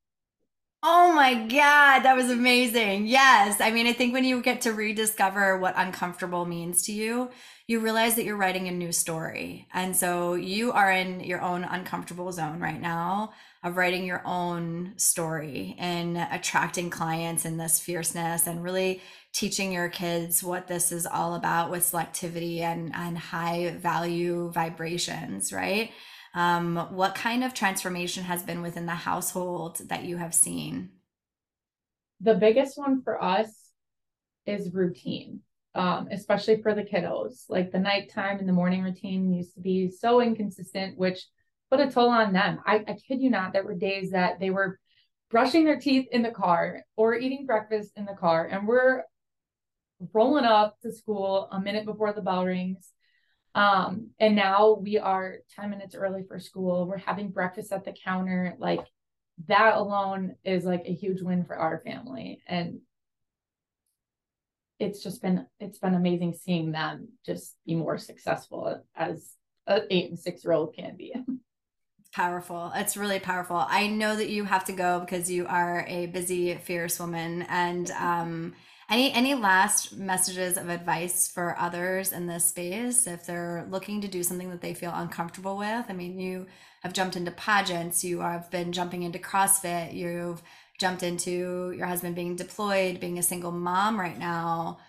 Oh 0.83 1.13
my 1.13 1.35
God, 1.35 1.99
that 1.99 2.17
was 2.17 2.31
amazing. 2.31 3.05
Yes. 3.05 3.61
I 3.61 3.69
mean, 3.69 3.85
I 3.85 3.93
think 3.93 4.13
when 4.13 4.23
you 4.23 4.41
get 4.41 4.61
to 4.61 4.73
rediscover 4.73 5.59
what 5.59 5.75
uncomfortable 5.77 6.43
means 6.45 6.81
to 6.87 6.91
you, 6.91 7.29
you 7.67 7.81
realize 7.81 8.15
that 8.15 8.25
you're 8.25 8.35
writing 8.35 8.67
a 8.67 8.71
new 8.71 8.91
story. 8.91 9.67
And 9.75 9.95
so 9.95 10.33
you 10.33 10.71
are 10.71 10.91
in 10.91 11.19
your 11.19 11.39
own 11.39 11.63
uncomfortable 11.65 12.31
zone 12.31 12.59
right 12.59 12.81
now 12.81 13.33
of 13.63 13.77
writing 13.77 14.05
your 14.05 14.23
own 14.25 14.93
story 14.95 15.75
and 15.77 16.17
attracting 16.17 16.89
clients 16.89 17.45
in 17.45 17.57
this 17.57 17.79
fierceness 17.79 18.47
and 18.47 18.63
really 18.63 19.03
teaching 19.33 19.71
your 19.71 19.87
kids 19.87 20.43
what 20.43 20.67
this 20.67 20.91
is 20.91 21.05
all 21.05 21.35
about 21.35 21.69
with 21.69 21.83
selectivity 21.83 22.61
and, 22.61 22.91
and 22.95 23.19
high 23.19 23.75
value 23.77 24.49
vibrations, 24.49 25.53
right? 25.53 25.91
Um, 26.33 26.77
what 26.91 27.15
kind 27.15 27.43
of 27.43 27.53
transformation 27.53 28.23
has 28.23 28.43
been 28.43 28.61
within 28.61 28.85
the 28.85 28.91
household 28.91 29.81
that 29.89 30.05
you 30.05 30.17
have 30.17 30.33
seen? 30.33 30.91
The 32.21 32.35
biggest 32.35 32.77
one 32.77 33.01
for 33.01 33.21
us 33.21 33.49
is 34.45 34.73
routine, 34.73 35.41
um, 35.75 36.07
especially 36.11 36.61
for 36.61 36.73
the 36.73 36.83
kiddos. 36.83 37.45
Like 37.49 37.71
the 37.71 37.79
nighttime 37.79 38.39
and 38.39 38.47
the 38.47 38.53
morning 38.53 38.83
routine 38.83 39.33
used 39.33 39.55
to 39.55 39.61
be 39.61 39.89
so 39.89 40.21
inconsistent, 40.21 40.97
which 40.97 41.25
put 41.69 41.79
a 41.79 41.89
toll 41.89 42.09
on 42.09 42.33
them. 42.33 42.59
I, 42.65 42.83
I 42.87 42.93
kid 42.93 43.21
you 43.21 43.29
not, 43.29 43.53
there 43.53 43.63
were 43.63 43.75
days 43.75 44.11
that 44.11 44.39
they 44.39 44.49
were 44.49 44.79
brushing 45.29 45.65
their 45.65 45.79
teeth 45.79 46.07
in 46.11 46.21
the 46.21 46.31
car 46.31 46.83
or 46.95 47.15
eating 47.15 47.45
breakfast 47.45 47.91
in 47.95 48.05
the 48.05 48.13
car, 48.13 48.45
and 48.45 48.67
we're 48.67 49.03
rolling 50.13 50.45
up 50.45 50.77
to 50.81 50.91
school 50.91 51.47
a 51.51 51.59
minute 51.59 51.85
before 51.85 52.13
the 52.13 52.21
bell 52.21 52.45
rings 52.45 52.91
um, 53.53 54.11
and 54.19 54.35
now 54.35 54.73
we 54.73 54.97
are 54.97 55.37
10 55.55 55.69
minutes 55.69 55.95
early 55.95 56.23
for 56.27 56.39
school. 56.39 56.87
We're 56.87 56.97
having 56.97 57.31
breakfast 57.31 57.71
at 57.73 57.83
the 57.83 57.93
counter. 57.93 58.55
Like 58.59 58.85
that 59.47 59.75
alone 59.75 60.35
is 60.43 60.63
like 60.63 60.83
a 60.85 60.93
huge 60.93 61.21
win 61.21 61.43
for 61.43 61.57
our 61.57 61.81
family. 61.85 62.41
And 62.47 62.79
it's 64.79 65.03
just 65.03 65.21
been 65.21 65.45
it's 65.59 65.79
been 65.79 65.93
amazing 65.93 66.33
seeing 66.33 66.71
them 66.71 67.09
just 67.25 67.55
be 67.65 67.75
more 67.75 67.97
successful 67.97 68.83
as 68.95 69.35
an 69.67 69.81
eight 69.91 70.09
and 70.09 70.19
six 70.19 70.43
year 70.43 70.53
old 70.53 70.73
can 70.75 70.95
be. 70.95 71.13
It's 71.99 72.09
powerful. 72.13 72.71
It's 72.73 72.95
really 72.95 73.19
powerful. 73.19 73.57
I 73.57 73.87
know 73.87 74.15
that 74.15 74.29
you 74.29 74.45
have 74.45 74.65
to 74.65 74.73
go 74.73 75.01
because 75.01 75.29
you 75.29 75.45
are 75.47 75.85
a 75.87 76.07
busy, 76.07 76.55
fierce 76.55 76.99
woman. 76.99 77.43
And 77.43 77.91
um 77.91 78.53
any 78.91 79.13
any 79.13 79.33
last 79.33 79.95
messages 79.97 80.57
of 80.57 80.69
advice 80.69 81.27
for 81.27 81.57
others 81.57 82.11
in 82.11 82.27
this 82.27 82.45
space 82.45 83.07
if 83.07 83.25
they're 83.25 83.65
looking 83.69 84.01
to 84.01 84.07
do 84.07 84.21
something 84.21 84.49
that 84.49 84.61
they 84.61 84.73
feel 84.73 84.91
uncomfortable 84.93 85.57
with? 85.57 85.85
I 85.87 85.93
mean, 85.93 86.19
you 86.19 86.45
have 86.83 86.93
jumped 86.93 87.15
into 87.15 87.31
pageants, 87.31 88.03
you 88.03 88.19
have 88.19 88.51
been 88.51 88.73
jumping 88.73 89.03
into 89.03 89.17
CrossFit, 89.17 89.93
you've 89.93 90.43
jumped 90.79 91.03
into 91.03 91.73
your 91.77 91.87
husband 91.87 92.15
being 92.15 92.35
deployed, 92.35 92.99
being 92.99 93.17
a 93.17 93.23
single 93.23 93.51
mom 93.51 93.99
right 93.99 94.17
now, 94.17 94.79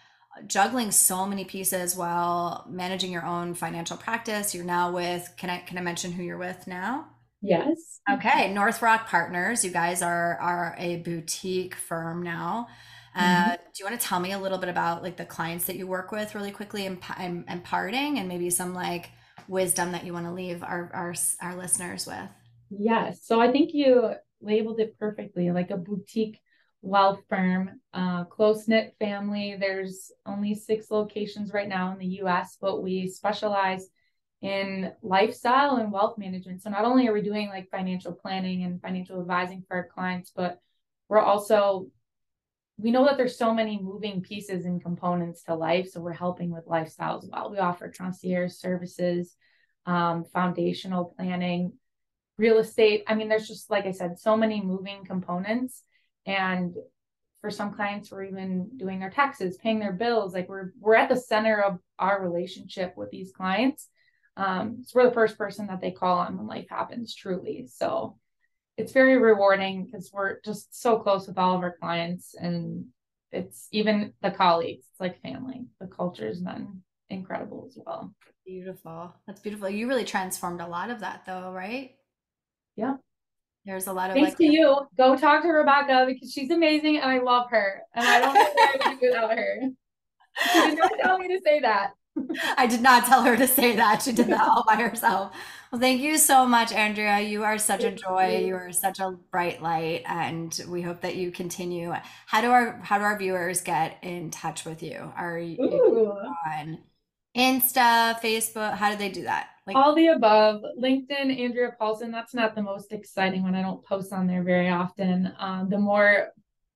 juggling 0.47 0.91
so 0.91 1.27
many 1.27 1.45
pieces 1.45 1.95
while 1.95 2.67
managing 2.69 3.13
your 3.13 3.25
own 3.25 3.55
financial 3.55 3.97
practice. 3.97 4.55
You're 4.55 4.65
now 4.65 4.91
with 4.91 5.33
can 5.37 5.49
I 5.49 5.59
can 5.59 5.79
I 5.79 5.81
mention 5.81 6.11
who 6.13 6.25
you're 6.25 6.39
with 6.39 6.67
now? 6.67 7.07
Yes. 7.41 8.01
Okay, 8.11 8.53
North 8.53 8.83
Rock 8.83 9.07
Partners. 9.07 9.65
You 9.65 9.71
guys 9.71 10.03
are 10.03 10.39
are 10.39 10.75
a 10.79 10.97
boutique 10.97 11.77
firm 11.77 12.23
now. 12.23 12.69
Mm-hmm. 13.17 13.51
Uh, 13.51 13.57
do 13.57 13.63
you 13.79 13.85
want 13.85 14.01
to 14.01 14.07
tell 14.07 14.21
me 14.21 14.33
a 14.33 14.39
little 14.39 14.59
bit 14.59 14.69
about 14.69 15.03
like 15.03 15.17
the 15.17 15.25
clients 15.25 15.67
that 15.67 15.77
you 15.77 15.87
work 15.87 16.13
with 16.13 16.35
really 16.35 16.51
quickly 16.51 16.87
and, 16.87 16.99
and 17.19 17.45
imparting 17.49 18.19
and 18.19 18.29
maybe 18.29 18.49
some 18.51 18.75
like 18.75 19.11
wisdom 19.49 19.93
that 19.93 20.05
you 20.05 20.13
want 20.13 20.27
to 20.27 20.33
leave 20.33 20.63
our, 20.63 20.91
our, 20.95 21.15
our 21.43 21.57
listeners 21.57 22.07
with? 22.07 22.29
Yes. 22.71 23.21
So 23.25 23.41
I 23.41 23.53
think 23.53 23.75
you 23.75 24.15
labeled 24.41 24.81
it 24.81 24.99
perfectly 24.99 25.51
like 25.51 25.71
a 25.71 25.77
boutique 25.77 26.41
wealth 26.81 27.21
firm, 27.29 27.81
uh, 27.95 28.25
close 28.25 28.67
knit 28.67 28.95
family. 28.99 29.57
There's 29.59 30.11
only 30.27 30.55
six 30.55 30.91
locations 30.91 31.53
right 31.53 31.69
now 31.69 31.93
in 31.93 31.99
the 31.99 32.23
US, 32.23 32.57
but 32.61 32.83
we 32.83 33.09
specialize 33.09 33.89
in 34.41 34.93
lifestyle 35.03 35.77
and 35.77 35.93
wealth 35.93 36.19
management. 36.19 36.63
So 36.63 36.71
not 36.71 36.85
only 36.85 37.07
are 37.07 37.13
we 37.13 37.23
doing 37.23 37.49
like 37.49 37.71
financial 37.71 38.13
planning 38.13 38.65
and 38.65 38.83
financial 38.83 39.21
advising 39.21 39.63
for 39.67 39.77
our 39.77 39.87
clients, 39.87 40.33
but 40.35 40.59
we're 41.09 41.21
also 41.21 41.87
we 42.83 42.91
know 42.91 43.05
that 43.05 43.17
there's 43.17 43.39
so 43.39 43.55
many 43.55 43.81
moving 43.81 44.23
pieces 44.23 44.65
and 44.65 44.83
components 44.83 45.45
to 45.45 45.55
life. 45.55 45.89
So 45.91 46.01
we're 46.01 46.13
helping 46.13 46.51
with 46.51 46.67
lifestyle 46.67 47.19
as 47.19 47.29
well. 47.31 47.51
We 47.51 47.59
offer 47.59 47.89
concierge 47.89 48.53
services, 48.53 49.37
um, 49.87 50.25
foundational 50.25 51.15
planning, 51.17 51.75
real 52.39 52.59
estate. 52.59 53.05
I 53.07 53.15
mean, 53.15 53.29
there's 53.29 53.47
just, 53.47 53.71
like 53.71 53.87
I 53.87 53.93
said, 53.93 54.19
so 54.19 54.37
many 54.37 54.61
moving 54.61 55.05
components. 55.05 55.83
And 56.27 56.75
for 57.41 57.51
some 57.51 57.75
clients, 57.75 58.11
we're 58.11 58.25
even 58.25 58.71
doing 58.77 59.01
their 59.01 59.11
taxes, 59.11 59.59
paying 59.59 59.79
their 59.79 59.93
bills. 59.93 60.35
Like 60.35 60.49
we're 60.49 60.73
we're 60.81 60.95
at 60.95 61.09
the 61.09 61.17
center 61.17 61.61
of 61.61 61.79
our 61.99 62.23
relationship 62.23 62.95
with 62.97 63.11
these 63.11 63.33
clients. 63.33 63.89
Um, 64.37 64.83
so 64.85 64.93
we're 64.99 65.09
the 65.09 65.15
first 65.15 65.37
person 65.37 65.67
that 65.67 65.81
they 65.81 65.91
call 65.91 66.19
on 66.19 66.37
when 66.37 66.47
life 66.47 66.67
happens, 66.71 67.15
truly. 67.15 67.69
So 67.71 68.17
it's 68.77 68.93
very 68.93 69.19
rewarding 69.19 69.85
because 69.85 70.11
we're 70.13 70.41
just 70.41 70.81
so 70.81 70.99
close 70.99 71.27
with 71.27 71.39
all 71.39 71.57
of 71.57 71.63
our 71.63 71.77
clients 71.77 72.35
and 72.35 72.87
it's 73.31 73.69
even 73.71 74.13
the 74.23 74.31
colleagues 74.31 74.87
it's 74.91 75.01
like 75.01 75.23
family. 75.23 75.67
The 75.81 75.87
culture's 75.87 76.41
been 76.41 76.83
incredible 77.11 77.65
as 77.67 77.79
well. 77.85 78.15
Beautiful. 78.47 79.15
That's 79.27 79.41
beautiful. 79.41 79.69
You 79.69 79.89
really 79.89 80.05
transformed 80.05 80.61
a 80.61 80.67
lot 80.67 80.91
of 80.91 81.01
that 81.01 81.25
though 81.27 81.53
right? 81.53 81.93
Yeah. 82.77 82.97
There's 83.65 83.87
a 83.87 83.93
lot 83.93 84.11
of 84.11 84.15
thanks 84.15 84.31
like, 84.31 84.39
to 84.39 84.45
you. 84.45 84.87
Go 84.97 85.17
talk 85.17 85.43
to 85.43 85.49
rebecca 85.49 86.05
because 86.07 86.33
she's 86.33 86.51
amazing 86.51 86.97
and 86.97 87.11
i 87.11 87.19
love 87.19 87.49
her 87.51 87.83
and 87.95 88.07
i 88.07 88.21
don't 88.21 88.35
know 88.35 88.41
i 88.41 88.89
would 88.89 89.01
do 89.01 89.07
without 89.07 89.37
her. 89.37 89.61
She 90.51 90.61
did 90.61 90.79
not 90.79 90.93
tell 91.03 91.19
me 91.19 91.29
to 91.29 91.41
say 91.45 91.61
that 91.61 91.93
I 92.59 92.67
did 92.67 92.83
not 92.83 93.07
tell 93.07 93.23
her 93.23 93.37
to 93.37 93.47
say 93.47 93.77
that. 93.77 94.03
She 94.03 94.13
did 94.13 94.29
that 94.29 94.41
all 94.47 94.65
by 94.67 94.77
herself. 94.77 95.35
Well, 95.71 95.81
thank 95.81 96.03
you 96.03 96.19
so 96.19 96.47
much, 96.47 96.73
Andrea. 96.73 97.21
You 97.21 97.45
are 97.45 97.57
such 97.57 97.83
a 97.83 97.91
joy. 97.91 98.37
you. 98.39 98.49
You 98.49 98.55
are 98.57 98.73
such 98.73 99.01
a 99.01 99.13
bright 99.31 99.63
light, 99.63 100.03
and 100.05 100.59
we 100.69 100.83
hope 100.83 101.01
that 101.01 101.17
you 101.17 101.31
continue. 101.31 101.95
How 102.27 102.41
do 102.43 102.51
our 102.51 102.79
how 102.83 102.99
do 102.99 103.05
our 103.05 103.19
viewers 103.19 103.63
get 103.63 103.99
in 104.03 104.31
touch 104.31 104.65
with 104.67 104.83
you? 104.83 105.13
Are 105.17 105.39
you 105.39 105.63
Ooh. 105.63 106.13
on 106.47 106.79
Insta, 107.35 108.21
Facebook? 108.21 108.75
How 108.75 108.91
do 108.91 108.99
they 108.99 109.09
do 109.09 109.23
that? 109.23 109.49
Like, 109.67 109.77
All 109.77 109.95
the 109.95 110.09
above. 110.09 110.63
LinkedIn, 110.79 111.41
Andrea 111.41 111.75
Paulson. 111.79 112.11
That's 112.11 112.35
not 112.35 112.55
the 112.55 112.63
most 112.63 112.93
exciting 112.93 113.43
one. 113.43 113.55
I 113.55 113.63
don't 113.63 113.85
post 113.85 114.13
on 114.13 114.27
there 114.27 114.43
very 114.43 114.69
often. 114.69 115.33
Um, 115.39 115.71
the 115.71 115.79
more 115.79 116.33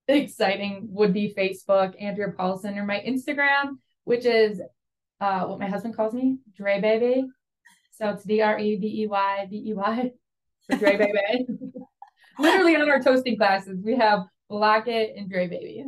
exciting 0.08 0.88
would 0.92 1.12
be 1.12 1.34
Facebook, 1.36 2.00
Andrea 2.00 2.30
Paulson, 2.30 2.78
or 2.78 2.86
my 2.86 3.02
Instagram, 3.06 3.78
which 4.04 4.24
is 4.24 4.62
uh, 5.20 5.44
what 5.46 5.58
my 5.58 5.68
husband 5.68 5.96
calls 5.96 6.14
me, 6.14 6.38
Dre 6.56 6.80
Baby. 6.80 7.26
So 7.92 8.10
it's 8.10 8.24
D 8.24 8.42
R 8.42 8.58
E 8.58 8.76
B 8.76 9.02
E 9.02 9.06
Y 9.06 9.46
B 9.50 9.64
E 9.68 9.74
Y 9.74 10.10
for 10.68 10.76
Dre 10.76 10.96
Baby. 10.98 11.46
Literally 12.38 12.76
on 12.76 12.88
our 12.90 13.00
toasting 13.00 13.36
classes, 13.36 13.80
we 13.82 13.96
have 13.96 14.24
Block 14.48 14.88
It 14.88 15.14
and 15.16 15.30
Dre 15.30 15.48
Baby. 15.48 15.84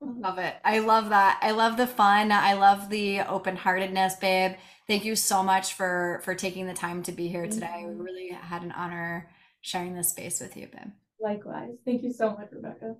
Love 0.00 0.38
it. 0.38 0.54
I 0.64 0.78
love 0.78 1.10
that. 1.10 1.38
I 1.42 1.50
love 1.50 1.76
the 1.76 1.86
fun. 1.86 2.32
I 2.32 2.54
love 2.54 2.88
the 2.88 3.20
open-heartedness, 3.20 4.16
babe. 4.16 4.52
Thank 4.86 5.04
you 5.04 5.14
so 5.14 5.42
much 5.42 5.74
for 5.74 6.20
for 6.24 6.34
taking 6.34 6.66
the 6.66 6.74
time 6.74 7.02
to 7.04 7.12
be 7.12 7.28
here 7.28 7.46
today. 7.46 7.84
We 7.86 7.94
really 7.94 8.28
had 8.28 8.62
an 8.62 8.72
honor 8.72 9.30
sharing 9.60 9.94
this 9.94 10.08
space 10.08 10.40
with 10.40 10.56
you, 10.56 10.68
babe. 10.68 10.92
Likewise. 11.20 11.76
Thank 11.84 12.02
you 12.02 12.12
so 12.12 12.30
much, 12.30 12.48
Rebecca. 12.50 12.96